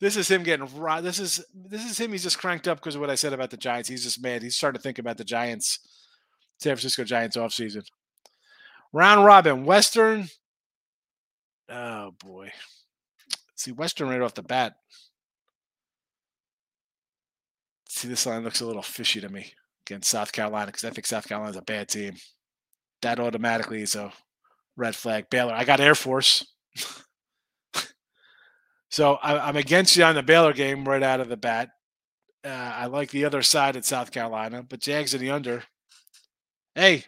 [0.00, 1.02] This is him getting raw.
[1.02, 2.10] This is this is him.
[2.10, 3.86] He's just cranked up because of what I said about the Giants.
[3.86, 4.42] He's just mad.
[4.42, 5.78] He's starting to think about the Giants,
[6.58, 7.84] San Francisco Giants offseason.
[8.94, 10.28] Round robin, Western.
[11.68, 12.50] Oh boy.
[13.62, 14.74] See, Western right off the bat.
[17.88, 19.52] See, this line looks a little fishy to me
[19.86, 22.16] against South Carolina because I think South Carolina's a bad team.
[23.02, 24.12] That automatically is a
[24.76, 25.30] red flag.
[25.30, 26.44] Baylor, I got Air Force.
[28.90, 31.68] so I, am against you on the Baylor game right out of the bat.
[32.44, 35.62] Uh, I like the other side at South Carolina, but Jags in the under.
[36.74, 37.04] Hey,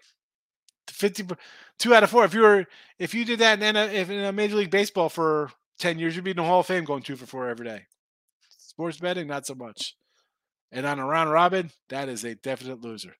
[0.87, 1.35] 50
[1.81, 2.25] two out of four.
[2.25, 2.67] If you were
[3.01, 6.15] if you did that in a, if in a Major League Baseball for 10 years,
[6.15, 7.83] you'd be in the Hall of Fame going two for four every day.
[8.59, 9.97] Sports betting, not so much.
[10.73, 13.15] And on a round robin, that is a definite loser.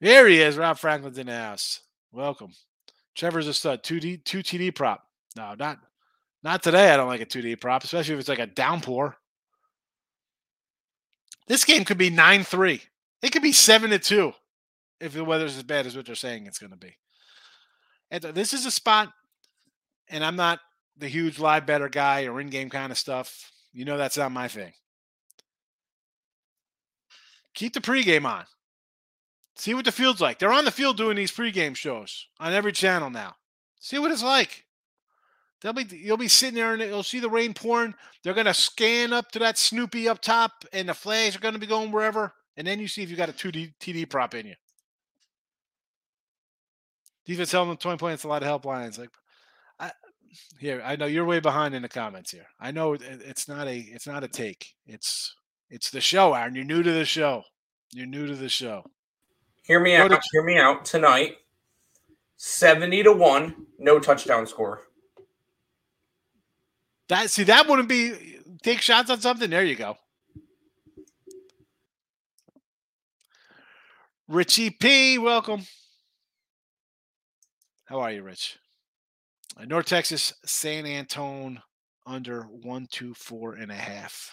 [0.00, 0.56] There he is.
[0.56, 1.80] Rob Franklin's in the house.
[2.12, 2.52] Welcome.
[3.14, 3.82] Trevor's a stud.
[3.82, 5.04] 2D, 2 TD prop.
[5.36, 5.78] No, not
[6.42, 6.90] not today.
[6.90, 9.16] I don't like a 2D prop, especially if it's like a downpour.
[11.46, 12.82] This game could be 9 3.
[13.22, 14.32] It could be 7 to 2
[15.00, 16.96] if the weather's as bad as what they're saying it's going to be.
[18.10, 19.12] And uh, this is a spot,
[20.08, 20.60] and I'm not
[20.96, 23.50] the huge live better guy or in-game kind of stuff.
[23.72, 24.72] You know that's not my thing.
[27.54, 28.44] Keep the pregame on.
[29.56, 30.38] See what the field's like.
[30.38, 33.36] They're on the field doing these pregame shows on every channel now.
[33.80, 34.64] See what it's like.
[35.60, 37.94] They'll be you'll be sitting there and you'll see the rain pouring.
[38.22, 41.66] They're gonna scan up to that Snoopy up top, and the flags are gonna be
[41.66, 42.34] going wherever.
[42.56, 44.54] And then you see if you got a two D TD prop in you.
[47.24, 48.98] Defense held them 20 points, a lot of help lines.
[48.98, 49.10] Like
[50.58, 52.46] here, I know you're way behind in the comments here.
[52.60, 54.74] I know it's not a it's not a take.
[54.86, 55.34] It's
[55.70, 56.54] it's the show, Aaron.
[56.54, 57.42] You're new to the show.
[57.92, 58.84] You're new to the show.
[59.62, 60.10] Hear me Go out.
[60.10, 61.36] to- Hear me out tonight.
[62.36, 64.82] Seventy to one, no touchdown score.
[67.08, 69.50] That see that wouldn't be take shots on something.
[69.50, 69.96] There you go.
[74.26, 75.62] Richie P, welcome.
[77.84, 78.58] How are you, Rich?
[79.56, 81.60] Uh, North Texas, San Antone
[82.06, 84.30] under one, two, four and a half.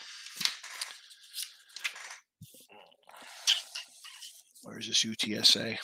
[4.63, 5.77] Where is this UTSA?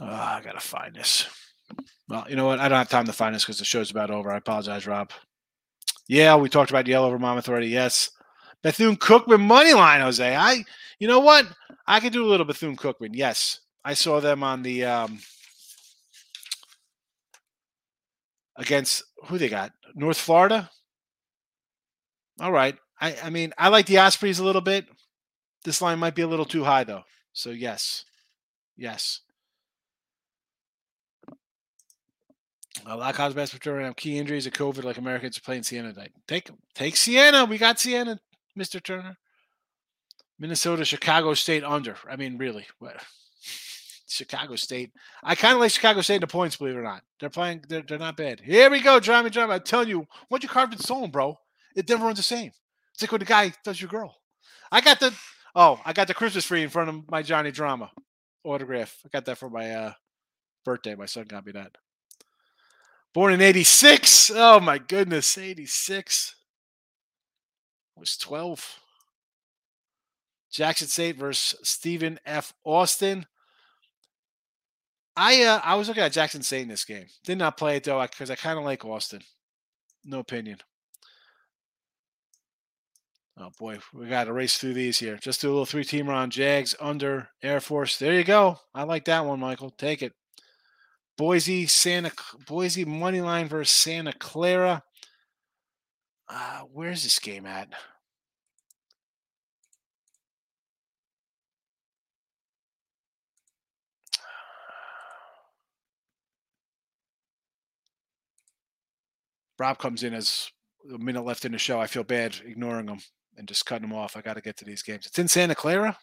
[0.00, 1.26] Uh, I gotta find this.
[2.08, 2.60] Well, you know what?
[2.60, 4.30] I don't have time to find this because the show's about over.
[4.30, 5.10] I apologize, Rob.
[6.08, 7.68] Yeah, we talked about Yellow over Monmouth already.
[7.68, 8.10] Yes.
[8.62, 10.34] Bethune Cookman money line, Jose.
[10.36, 10.64] I,
[10.98, 11.46] you know what?
[11.86, 13.10] I could do a little Bethune Cookman.
[13.12, 15.20] Yes, I saw them on the um
[18.56, 20.70] against who they got North Florida.
[22.40, 22.76] All right.
[23.00, 24.86] I, I mean, I like the Ospreys a little bit.
[25.64, 27.02] This line might be a little too high though.
[27.32, 28.04] So yes,
[28.76, 29.20] yes.
[32.86, 33.92] A lot of college basketball right now.
[33.92, 36.12] Key injuries of COVID, like Americans are playing Siena tonight.
[36.26, 37.44] Take take Siena.
[37.44, 38.18] We got Siena,
[38.58, 38.82] Mr.
[38.82, 39.16] Turner.
[40.38, 41.96] Minnesota, Chicago State under.
[42.10, 42.96] I mean, really, what?
[44.06, 44.92] Chicago State.
[45.22, 47.02] I kind of like Chicago State in the points, believe it or not.
[47.20, 47.64] They're playing.
[47.68, 48.40] They're, they're not bad.
[48.40, 49.30] Here we go, Johnny.
[49.30, 49.52] Johnny.
[49.52, 51.38] I'm telling you, once you carved in stone, bro,
[51.74, 52.52] it never runs the same.
[52.92, 54.16] It's like when the guy does your girl.
[54.70, 55.14] I got the.
[55.54, 57.90] Oh, I got the Christmas tree in front of my Johnny Drama
[58.44, 58.98] autograph.
[59.04, 59.92] I got that for my uh,
[60.64, 60.94] birthday.
[60.94, 61.72] My son got me that.
[63.12, 64.32] Born in 86.
[64.34, 66.34] Oh my goodness, 86.
[67.96, 68.80] I was 12.
[70.50, 72.52] Jackson State versus Stephen F.
[72.64, 73.26] Austin.
[75.16, 77.06] I uh, I was looking at Jackson State in this game.
[77.24, 79.20] Did not play it though because I kind of like Austin.
[80.04, 80.58] No opinion.
[83.38, 85.16] Oh boy, we got to race through these here.
[85.16, 87.98] Just do a little three teamer on Jags under Air Force.
[87.98, 88.58] There you go.
[88.74, 89.70] I like that one, Michael.
[89.70, 90.12] Take it.
[91.16, 92.12] Boise, Santa
[92.46, 94.82] Boise money line versus Santa Clara.
[96.28, 97.68] Uh, where's this game at?
[109.58, 110.50] Rob comes in as
[110.92, 111.80] a minute left in the show.
[111.80, 112.98] I feel bad ignoring him
[113.36, 114.16] and just cutting him off.
[114.16, 115.06] I got to get to these games.
[115.06, 115.96] It's in Santa Clara.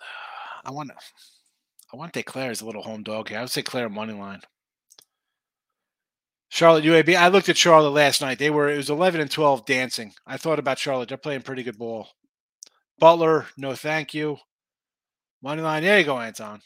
[0.64, 0.94] I want to.
[1.92, 3.38] I want to take Claire as a little home dog here.
[3.38, 4.40] I would say Claire money line.
[6.48, 7.16] Charlotte UAB.
[7.16, 8.38] I looked at Charlotte last night.
[8.38, 10.12] They were it was eleven and twelve dancing.
[10.26, 11.08] I thought about Charlotte.
[11.08, 12.08] They're playing pretty good ball.
[12.98, 14.38] Butler, no thank you.
[15.42, 15.82] Money line.
[15.82, 16.60] There you go, Anton.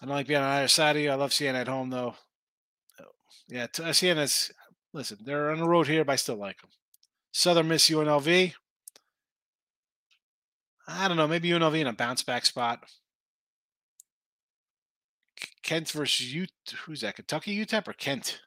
[0.00, 1.10] I don't like being on either side of you.
[1.10, 2.14] I love seeing at home though.
[3.00, 3.04] Oh,
[3.48, 4.50] yeah, t- uh, Siena's.
[4.92, 6.70] Listen, they're on the road here, but I still like them.
[7.32, 8.54] Southern Miss UNLV.
[10.88, 11.28] I don't know.
[11.28, 12.80] Maybe UNLV in a bounce back spot.
[15.62, 16.46] Kent versus U.
[16.84, 17.16] Who's that?
[17.16, 18.40] Kentucky UTEP or Kent?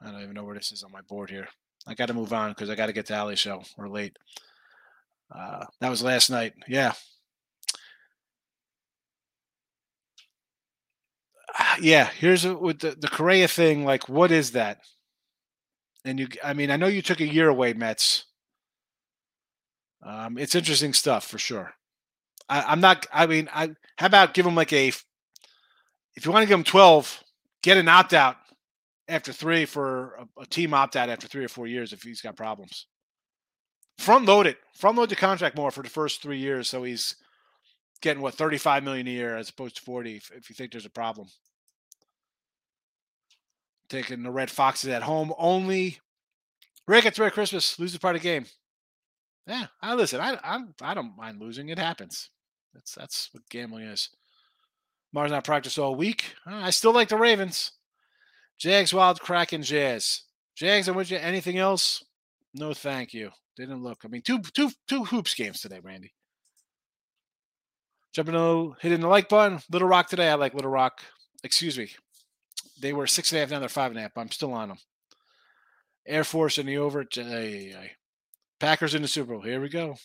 [0.00, 1.48] I don't even know where this is on my board here.
[1.86, 3.62] I got to move on because I got to get to Alley show.
[3.76, 4.16] We're late.
[5.34, 6.54] Uh, that was last night.
[6.68, 6.92] Yeah.
[11.58, 12.08] Ah, Yeah.
[12.18, 13.84] Here's a, with the, the Correa thing.
[13.84, 14.78] Like, what is that?
[16.04, 18.24] And you, I mean, I know you took a year away, Mets.
[20.04, 21.72] Um, it's interesting stuff for sure.
[22.48, 23.06] I, I'm not.
[23.12, 24.88] I mean, I how about give him like a.
[24.88, 27.22] If you want to give him 12,
[27.62, 28.36] get an opt out
[29.08, 32.20] after three for a, a team opt out after three or four years if he's
[32.20, 32.86] got problems.
[33.98, 34.58] Front load it.
[34.74, 37.16] Front load the contract more for the first three years, so he's
[38.02, 40.86] getting what 35 million a year as opposed to 40 if, if you think there's
[40.86, 41.28] a problem.
[43.88, 45.98] Taking the Red Foxes at home only.
[46.86, 47.78] Rick, it's Merry Christmas.
[47.78, 48.46] Lose the part of the game.
[49.46, 50.20] Yeah, I listen.
[50.20, 51.68] I I'm, I don't mind losing.
[51.68, 52.30] It happens.
[52.74, 54.10] That's that's what gambling is.
[55.12, 56.34] Mars not practiced all week.
[56.46, 57.72] Uh, I still like the Ravens.
[58.58, 60.22] Jags, Wild, Kraken, Jazz.
[60.56, 61.18] Jags, I'm with you.
[61.18, 62.04] Anything else?
[62.54, 63.30] No, thank you.
[63.56, 64.00] Didn't look.
[64.04, 66.12] I mean, two two two hoops games today, Randy.
[68.12, 69.60] Jumping to hitting the like button.
[69.70, 70.28] Little Rock today.
[70.28, 71.02] I like Little Rock.
[71.42, 71.90] Excuse me.
[72.80, 74.16] They were six and a half, now they're five and a half.
[74.16, 74.78] I'm still on them.
[76.06, 77.06] Air Force in the over.
[77.16, 77.90] Ay, ay.
[78.60, 79.42] Packers in the Super Bowl.
[79.42, 79.96] Here we go.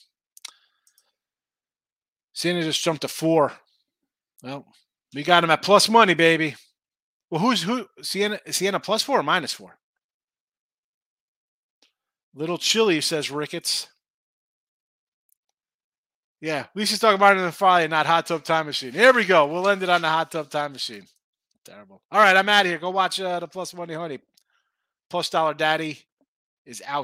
[2.34, 3.52] Siena just jumped to four.
[4.42, 4.66] Well,
[5.14, 6.56] we got him at plus money, baby.
[7.30, 7.88] Well, who's who?
[8.02, 9.78] Siena, Siena plus four or minus four?
[12.34, 13.88] Little chilly, says Ricketts.
[16.40, 18.94] Yeah, we should talk about it in the Friday, not hot tub time machine.
[18.94, 19.46] Here we go.
[19.46, 21.06] We'll end it on the hot tub time machine.
[21.64, 22.02] Terrible.
[22.12, 22.80] All right, I'm out of here.
[22.80, 24.20] Go watch uh, the plus money honey.
[25.10, 26.00] Plus dollar daddy
[26.66, 27.00] is out.